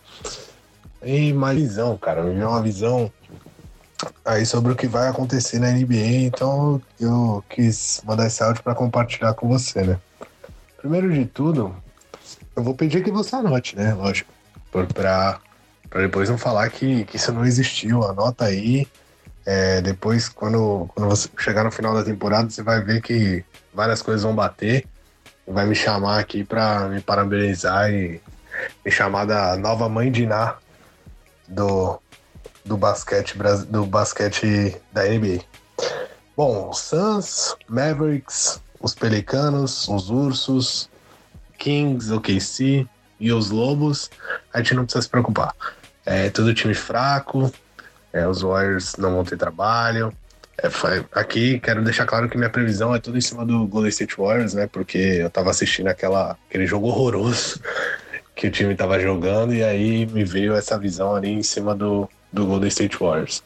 [1.04, 3.12] E uma visão, cara, me uma visão
[4.24, 8.76] aí sobre o que vai acontecer na NBA, então eu quis mandar esse áudio para
[8.76, 10.00] compartilhar com você, né?
[10.78, 11.76] Primeiro de tudo,
[12.56, 13.93] eu vou pedir que você anote, né?
[13.93, 14.32] Lógico,
[14.93, 15.39] para
[15.89, 18.04] para depois não falar que, que isso não existiu.
[18.04, 18.88] Anota aí.
[19.45, 23.43] É, depois, quando, quando você chegar no final da temporada, você vai ver que
[23.74, 24.86] várias coisas vão bater.
[25.47, 28.22] Vai me chamar aqui para me parabenizar e
[28.86, 30.58] me chamar da nova mãe de Ná
[31.47, 32.00] do,
[32.66, 33.36] do, basquete,
[33.70, 35.43] do basquete da NBA.
[36.36, 40.89] Bom, Suns, Mavericks, os Pelicanos, os Ursos,
[41.57, 42.88] Kings, OKC
[43.20, 44.10] e os Lobos,
[44.53, 45.53] a gente não precisa se preocupar.
[46.05, 47.51] É tudo time fraco,
[48.14, 50.14] é, os Warriors não vão ter trabalho.
[50.57, 53.89] É, foi, aqui quero deixar claro que minha previsão é tudo em cima do Golden
[53.89, 54.68] State Warriors, né?
[54.68, 57.62] Porque eu tava assistindo aquela, aquele jogo horroroso
[58.36, 62.10] que o time tava jogando e aí me veio essa visão ali em cima do,
[62.32, 63.44] do Golden State Warriors.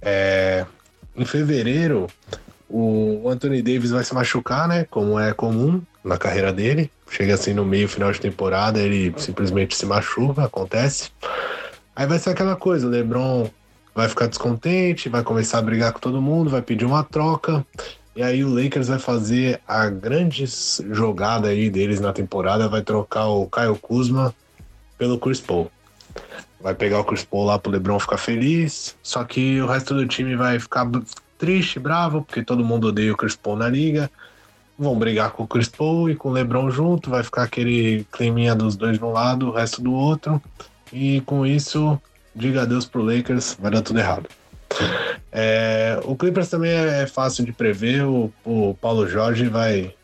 [0.00, 0.64] É,
[1.16, 2.06] em fevereiro,
[2.68, 4.86] o Anthony Davis vai se machucar, né?
[4.90, 6.90] Como é comum na carreira dele.
[7.10, 11.10] Chega assim no meio, final de temporada, ele simplesmente se machuca, acontece.
[11.96, 13.50] Aí vai ser aquela coisa, o LeBron
[13.94, 17.66] vai ficar descontente, vai começar a brigar com todo mundo, vai pedir uma troca.
[18.14, 20.44] E aí o Lakers vai fazer a grande
[20.90, 24.34] jogada aí deles na temporada, vai trocar o Kyle Kuzma
[24.96, 25.70] pelo Chris Paul.
[26.60, 30.06] Vai pegar o Chris Paul lá pro LeBron ficar feliz, só que o resto do
[30.06, 30.90] time vai ficar
[31.38, 34.10] triste, bravo, porque todo mundo odeia o Chris Paul na liga.
[34.76, 38.54] Vão brigar com o Chris Paul e com o LeBron junto, vai ficar aquele climinha
[38.54, 40.42] dos dois de um lado, o resto do outro.
[40.92, 42.00] E com isso,
[42.34, 44.28] diga adeus pro Lakers, vai dar tudo errado.
[45.32, 49.94] É, o Clippers também é fácil de prever, o, o Paulo Jorge vai,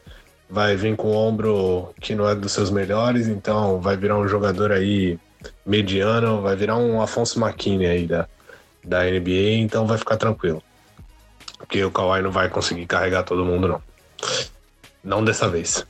[0.48, 4.28] vai vir com o ombro que não é dos seus melhores, então vai virar um
[4.28, 5.18] jogador aí
[5.64, 8.26] mediano, vai virar um Afonso McKinney aí da,
[8.82, 10.62] da NBA, então vai ficar tranquilo.
[11.58, 13.82] Porque o Kawhi não vai conseguir carregar todo mundo, não.
[15.02, 15.86] Não dessa vez.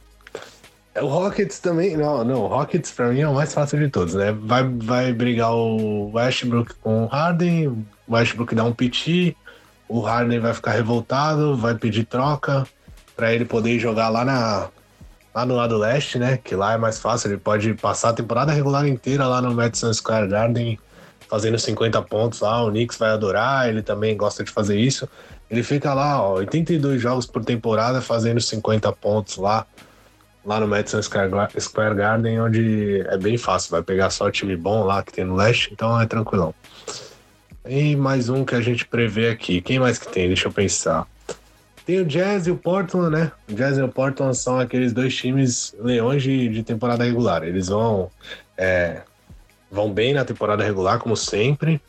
[1.00, 1.96] O Rockets também.
[1.96, 4.32] Não, não, o Rockets pra mim é o mais fácil de todos, né?
[4.32, 9.36] Vai, vai brigar o Westbrook com o Harden, o Westbrook dá um piti,
[9.88, 12.66] o Harden vai ficar revoltado, vai pedir troca
[13.16, 14.68] para ele poder jogar lá na
[15.34, 16.38] lá no lado leste, né?
[16.42, 19.92] Que lá é mais fácil, ele pode passar a temporada regular inteira lá no Madison
[19.92, 20.78] Square Garden
[21.28, 25.08] fazendo 50 pontos lá, o Knicks vai adorar, ele também gosta de fazer isso.
[25.50, 29.66] Ele fica lá, ó, 82 jogos por temporada fazendo 50 pontos lá
[30.44, 35.02] lá no Madison Square Garden, onde é bem fácil, vai pegar só time bom lá
[35.02, 36.54] que tem no leste, então é tranquilão.
[37.66, 39.62] E mais um que a gente prevê aqui.
[39.62, 40.26] Quem mais que tem?
[40.26, 41.06] Deixa eu pensar.
[41.84, 43.32] Tem o Jazz e o Portland, né?
[43.48, 47.44] O Jazz e o Portland são aqueles dois times leões de, de temporada regular.
[47.44, 48.10] Eles vão,
[48.56, 49.02] é,
[49.70, 51.80] vão bem na temporada regular, como sempre,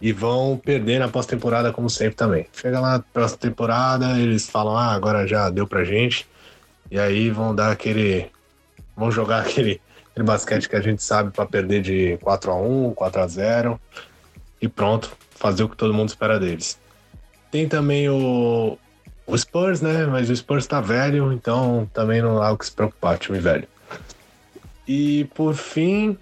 [0.00, 2.46] e vão perder na pós-temporada, como sempre também.
[2.54, 6.26] Chega lá na próxima temporada, eles falam: ah, agora já deu pra gente.
[6.90, 8.30] E aí vão dar aquele.
[8.96, 9.78] Vão jogar aquele,
[10.10, 13.80] aquele basquete que a gente sabe para perder de 4 a 1 4 a 0
[14.62, 16.80] e pronto, fazer o que todo mundo espera deles.
[17.50, 18.78] Tem também o,
[19.26, 20.06] o Spurs, né?
[20.06, 23.66] Mas o Spurs tá velho, então também não há o que se preocupar, time velho.
[24.86, 26.18] E por fim,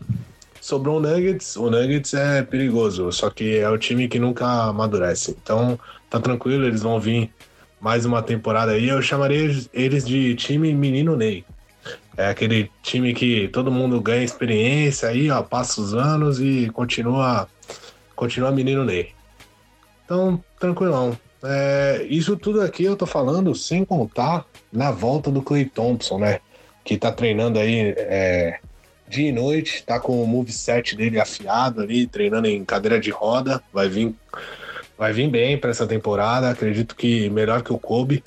[0.60, 1.56] sobrou o Nuggets.
[1.56, 5.36] O Nuggets é perigoso, só que é o time que nunca amadurece.
[5.42, 5.78] Então
[6.08, 7.32] tá tranquilo, eles vão vir
[7.80, 11.44] mais uma temporada aí, eu chamaria eles de time menino Ney.
[12.16, 17.48] É aquele time que todo mundo ganha experiência aí, ó, passa os anos e continua,
[18.14, 19.14] continua menino Ney.
[20.04, 21.16] Então, tranquilão.
[21.42, 26.40] É, isso tudo aqui eu tô falando sem contar na volta do Clay Thompson, né?
[26.84, 28.58] Que tá treinando aí é,
[29.08, 33.62] dia e noite, tá com o moveset dele afiado ali, treinando em cadeira de roda,
[33.72, 34.14] vai vir
[35.00, 36.50] vai vir bem para essa temporada.
[36.50, 38.22] Acredito que melhor que o Kobe,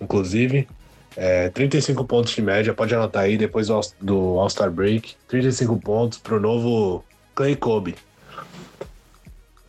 [0.00, 0.68] inclusive.
[1.16, 3.68] É, 35 pontos de média, pode anotar aí depois
[4.00, 5.16] do All-Star Break.
[5.26, 7.04] 35 pontos para o novo
[7.34, 7.96] Clay Kobe.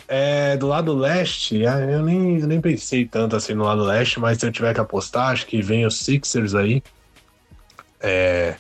[0.08, 4.20] É, do lado leste, é, eu nem, eu nem pensei tanto assim no lado leste,
[4.20, 6.84] mas se eu tiver que apostar, acho que vem os Sixers aí.
[8.00, 8.56] É,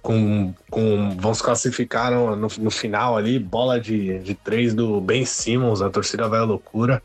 [0.00, 5.00] com, com vão se classificar no, no, no, final ali, bola de, de três do
[5.00, 7.02] Ben Simmons, a torcida vai à loucura.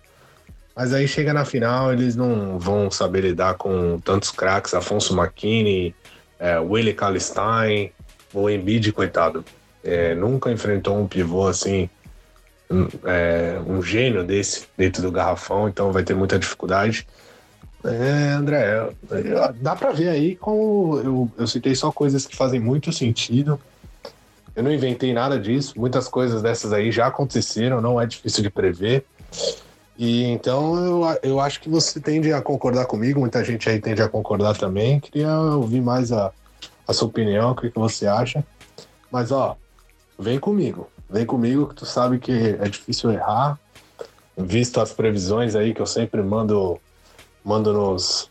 [0.76, 5.94] Mas aí chega na final, eles não vão saber lidar com tantos craques, Afonso McKinney,
[6.40, 7.92] é, Willie Calistein,
[8.34, 9.44] o Embiid, coitado.
[9.84, 11.90] É, nunca enfrentou um pivô assim,
[13.06, 17.08] é, um gênio desse dentro do garrafão, então vai ter muita dificuldade.
[17.84, 18.90] É, André,
[19.56, 23.60] dá para ver aí como eu, eu citei só coisas que fazem muito sentido.
[24.56, 28.50] Eu não inventei nada disso, muitas coisas dessas aí já aconteceram, não é difícil de
[28.50, 29.06] prever.
[29.98, 34.02] E então eu, eu acho que você tende a concordar comigo, muita gente aí tende
[34.02, 35.00] a concordar também.
[35.00, 36.32] Queria ouvir mais a,
[36.88, 38.44] a sua opinião, o que, que você acha.
[39.12, 39.58] Mas ó,
[40.20, 43.60] vem comigo, vem comigo que tu sabe que é difícil errar.
[44.38, 46.80] Visto as previsões aí que eu sempre mando
[47.44, 48.30] mando nos,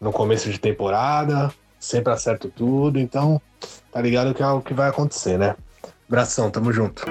[0.00, 3.42] no começo de temporada, sempre acerto tudo, então
[3.92, 5.56] tá ligado que é o que vai acontecer, né?
[6.08, 7.04] Abração, tamo junto.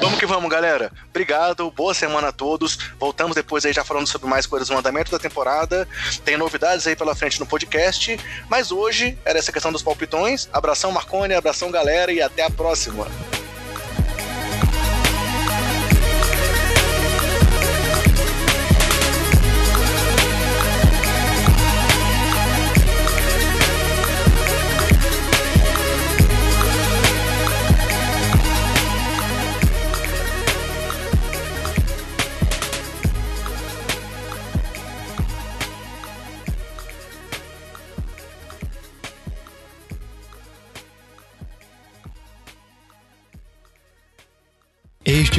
[0.00, 0.92] Vamos que vamos, galera.
[1.10, 2.78] Obrigado, boa semana a todos.
[2.98, 5.88] Voltamos depois aí já falando sobre mais coisas do andamento da temporada.
[6.24, 8.18] Tem novidades aí pela frente no podcast.
[8.48, 10.48] Mas hoje era essa questão dos palpitões.
[10.52, 13.06] Abração, Marcone, abração, galera, e até a próxima.